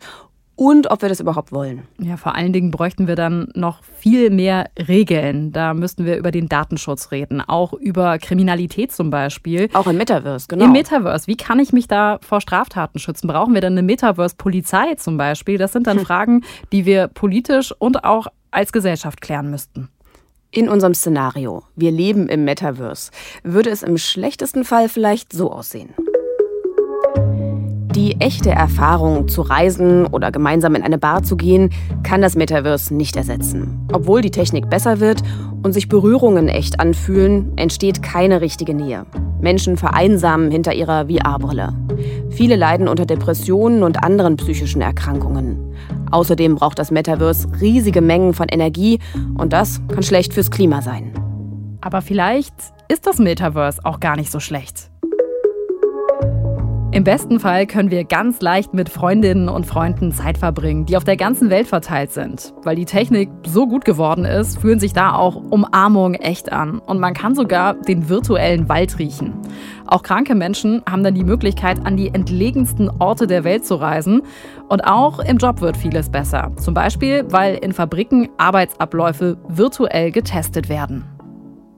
und 0.60 0.92
ob 0.92 1.02
wir 1.02 1.08
das 1.08 1.22
überhaupt 1.22 1.54
wollen. 1.54 1.84
Ja, 2.00 2.18
vor 2.18 2.36
allen 2.36 2.52
Dingen 2.52 2.70
bräuchten 2.70 3.08
wir 3.08 3.16
dann 3.16 3.50
noch 3.56 3.82
viel 3.82 4.30
mehr 4.30 4.70
Regeln. 4.78 5.54
Da 5.54 5.74
müssten 5.74 6.04
wir 6.04 6.18
über 6.18 6.32
den 6.32 6.50
Datenschutz 6.50 7.12
reden, 7.12 7.40
auch 7.40 7.72
über 7.72 8.18
Kriminalität 8.18 8.92
zum 8.92 9.10
Beispiel. 9.10 9.70
Auch 9.72 9.88
im 9.88 9.96
Metaverse, 9.96 10.48
genau. 10.50 10.66
Im 10.66 10.74
Metaverse. 10.74 11.28
Wie 11.28 11.38
kann 11.38 11.60
ich 11.60 11.72
mich 11.72 11.88
da 11.88 12.20
vor 12.22 12.42
Straftaten 12.42 13.00
schützen? 13.00 13.28
Brauchen 13.28 13.54
wir 13.54 13.62
dann 13.62 13.74
eine 13.74 13.84
Metaverse-Polizei 13.84 14.96
zum 14.96 15.16
Beispiel? 15.16 15.58
Das 15.58 15.72
sind 15.72 15.88
dann 15.88 16.00
Fragen, 16.06 16.44
die 16.74 16.86
wir 16.86 17.08
politisch 17.08 17.74
und 17.80 18.04
auch 18.04 18.28
als 18.52 18.72
Gesellschaft 18.72 19.22
klären 19.22 19.50
müssten. 19.50 19.90
In 20.52 20.68
unserem 20.68 20.96
Szenario, 20.96 21.64
wir 21.76 21.92
leben 21.92 22.28
im 22.28 22.44
Metaverse, 22.44 23.12
würde 23.44 23.70
es 23.70 23.84
im 23.84 23.98
schlechtesten 23.98 24.64
Fall 24.64 24.90
vielleicht 24.90 25.32
so 25.32 25.52
aussehen. 25.52 25.94
Die 27.96 28.16
echte 28.22 28.52
Erfahrung 28.52 29.28
zu 29.28 29.42
reisen 29.42 30.06
oder 30.08 30.32
gemeinsam 30.32 30.76
in 30.76 30.84
eine 30.84 30.98
Bar 30.98 31.22
zu 31.24 31.36
gehen, 31.36 31.70
kann 32.02 32.22
das 32.22 32.36
Metaverse 32.36 32.96
nicht 32.96 33.16
ersetzen. 33.16 33.88
Obwohl 33.92 34.22
die 34.22 34.32
Technik 34.32 34.70
besser 34.70 35.00
wird 35.00 35.22
und 35.64 35.74
sich 35.74 35.90
Berührungen 35.90 36.48
echt 36.48 36.80
anfühlen, 36.80 37.52
entsteht 37.58 38.02
keine 38.02 38.42
richtige 38.42 38.74
Nähe. 38.74 39.06
Menschen 39.42 39.76
vereinsamen 39.76 40.50
hinter 40.50 40.74
ihrer 40.74 41.08
VR-Brille. 41.08 41.74
Viele 42.30 42.56
leiden 42.56 42.88
unter 42.88 43.06
Depressionen 43.06 43.84
und 43.84 44.02
anderen 44.02 44.38
psychischen 44.38 44.82
Erkrankungen. 44.82 45.59
Außerdem 46.12 46.56
braucht 46.56 46.80
das 46.80 46.92
Metaverse 46.92 47.48
riesige 47.62 48.02
Mengen 48.02 48.34
von 48.34 48.48
Energie 48.48 49.00
und 49.38 49.54
das 49.54 49.82
kann 49.88 50.04
schlecht 50.04 50.34
fürs 50.34 50.52
Klima 50.52 50.82
sein. 50.82 51.14
Aber 51.82 52.02
vielleicht 52.02 52.54
ist 52.90 53.08
das 53.08 53.20
Metaverse 53.20 53.82
auch 53.84 54.00
gar 54.00 54.16
nicht 54.16 54.32
so 54.32 54.40
schlecht. 54.40 54.90
Im 56.92 57.04
besten 57.04 57.40
Fall 57.40 57.68
können 57.68 57.92
wir 57.92 58.04
ganz 58.04 58.42
leicht 58.42 58.74
mit 58.74 58.90
Freundinnen 58.90 59.48
und 59.48 59.68
Freunden 59.68 60.12
Zeit 60.12 60.40
verbringen, 60.40 60.88
die 60.88 60.98
auf 60.98 61.04
der 61.04 61.18
ganzen 61.18 61.52
Welt 61.52 61.68
verteilt 61.68 62.12
sind. 62.12 62.52
Weil 62.64 62.76
die 62.76 62.86
Technik 62.86 63.30
so 63.46 63.68
gut 63.68 63.86
geworden 63.86 64.26
ist, 64.26 64.60
fühlen 64.60 64.80
sich 64.80 64.94
da 64.94 65.14
auch 65.14 65.36
Umarmungen 65.36 66.20
echt 66.20 66.52
an. 66.52 66.80
Und 66.80 67.00
man 67.00 67.14
kann 67.14 67.36
sogar 67.36 67.76
den 67.76 68.10
virtuellen 68.10 68.68
Wald 68.70 68.98
riechen. 68.98 69.36
Auch 69.90 70.04
kranke 70.04 70.36
Menschen 70.36 70.84
haben 70.88 71.04
dann 71.04 71.16
die 71.16 71.24
Möglichkeit, 71.24 71.84
an 71.84 71.98
die 71.98 72.10
entlegensten 72.10 72.92
Orte 73.00 73.26
der 73.26 73.44
Welt 73.44 73.66
zu 73.66 73.76
reisen. 73.76 74.22
Und 74.68 74.82
auch 74.82 75.18
im 75.18 75.38
Job 75.38 75.62
wird 75.62 75.78
vieles 75.78 76.12
besser. 76.12 76.52
Zum 76.58 76.76
Beispiel, 76.76 77.26
weil 77.30 77.56
in 77.56 77.74
Fabriken 77.74 78.30
Arbeitsabläufe 78.38 79.38
virtuell 79.48 80.12
getestet 80.12 80.70
werden. 80.70 81.06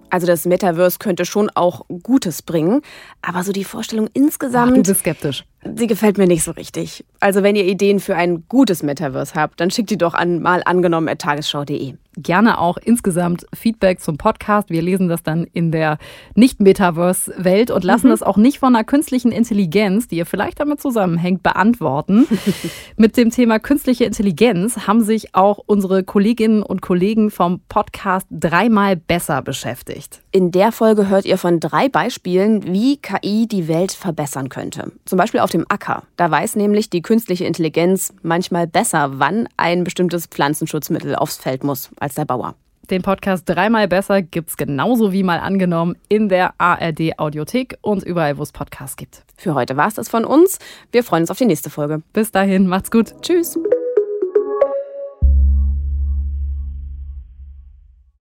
Also 0.10 0.28
das 0.28 0.46
Metaverse 0.46 1.00
könnte 1.00 1.24
schon 1.24 1.50
auch 1.56 1.86
Gutes 2.04 2.42
bringen, 2.42 2.82
aber 3.22 3.44
so 3.44 3.54
die 3.54 3.64
Vorstellung 3.64 4.10
insgesamt. 4.14 4.72
Ach, 4.72 4.76
du 4.76 4.84
bist 4.84 5.00
skeptisch. 5.00 5.46
Sie 5.64 5.88
gefällt 5.88 6.18
mir 6.18 6.28
nicht 6.28 6.44
so 6.44 6.52
richtig. 6.52 7.06
Also 7.20 7.44
wenn 7.44 7.56
ihr 7.56 7.66
Ideen 7.66 8.00
für 8.00 8.16
ein 8.16 8.46
gutes 8.48 8.82
Metaverse 8.82 9.36
habt, 9.36 9.60
dann 9.60 9.70
schickt 9.70 9.92
die 9.92 9.98
doch 9.98 10.16
an 10.16 10.42
mal 10.42 10.64
angenommen 10.66 11.16
tagesschau.de. 11.18 11.94
Gerne 12.18 12.60
auch 12.60 12.78
insgesamt 12.78 13.46
Feedback 13.54 14.02
zum 14.02 14.18
Podcast. 14.18 14.70
Wir 14.70 14.82
lesen 14.82 15.08
das 15.08 15.24
dann 15.24 15.46
in 15.54 15.72
der 15.72 15.98
Nicht-Metaverse-Welt 16.36 17.72
und 17.72 17.86
lassen 17.86 18.08
mhm. 18.08 18.12
das 18.12 18.22
auch 18.22 18.36
nicht 18.36 18.60
von 18.60 18.76
einer 18.76 18.84
künstlichen 18.84 19.32
Intelligenz, 19.32 20.10
die 20.10 20.18
ihr 20.18 20.26
vielleicht 20.26 20.60
damit 20.60 20.82
zusammenhängt, 20.82 21.42
beantworten. 21.42 22.28
Mit 22.98 23.16
dem 23.16 23.30
Thema 23.30 23.60
künstliche 23.60 24.04
Intelligenz 24.04 24.88
haben 24.88 25.04
sich 25.04 25.36
auch 25.36 25.60
unsere 25.66 26.04
Kolleginnen 26.04 26.64
und 26.64 26.82
Kollegen 26.82 27.32
vom 27.32 27.62
Podcast 27.70 28.28
dreimal 28.30 28.98
besser 28.98 29.42
beschäftigt. 29.42 30.22
In 30.32 30.52
der 30.52 30.74
Folge 30.74 31.08
hört 31.08 31.26
ihr 31.26 31.38
von 31.38 31.62
drei 31.62 31.88
Beispielen, 31.88 32.66
wie 32.66 32.98
KI 32.98 33.48
die 33.48 33.70
Welt 33.70 33.94
verbessern 33.94 34.50
könnte. 34.50 34.92
Zum 35.06 35.18
Beispiel 35.18 35.40
auf 35.40 35.51
dem 35.54 35.66
Acker. 35.70 36.04
Da 36.18 36.30
weiß 36.30 36.56
nämlich 36.56 36.90
die 36.90 37.02
künstliche 37.02 37.46
Intelligenz 37.46 38.14
manchmal 38.22 38.68
besser, 38.68 39.20
wann 39.20 39.48
ein 39.58 39.84
bestimmtes 39.84 40.26
Pflanzenschutzmittel 40.28 41.16
aufs 41.16 41.38
Feld 41.38 41.64
muss, 41.64 41.90
als 42.00 42.16
der 42.16 42.26
Bauer. 42.26 42.56
Den 42.90 43.04
Podcast 43.04 43.48
dreimal 43.48 43.88
besser 43.88 44.22
gibt's 44.22 44.58
genauso 44.58 45.14
wie 45.14 45.24
mal 45.24 45.40
angenommen 45.40 45.96
in 46.10 46.28
der 46.28 46.54
ARD 46.58 47.18
Audiothek 47.20 47.78
und 47.82 48.04
überall, 48.04 48.38
wo 48.38 48.44
es 48.44 48.52
Podcasts 48.52 48.98
gibt. 48.98 49.24
Für 49.38 49.56
heute 49.56 49.78
war's 49.78 49.94
das 49.94 50.10
von 50.10 50.26
uns. 50.26 50.60
Wir 50.92 51.04
freuen 51.04 51.24
uns 51.24 51.32
auf 51.32 51.38
die 51.38 51.46
nächste 51.46 51.70
Folge. 51.70 52.02
Bis 52.12 52.32
dahin, 52.32 52.68
macht's 52.68 52.92
gut. 52.92 53.14
Tschüss. 53.22 53.58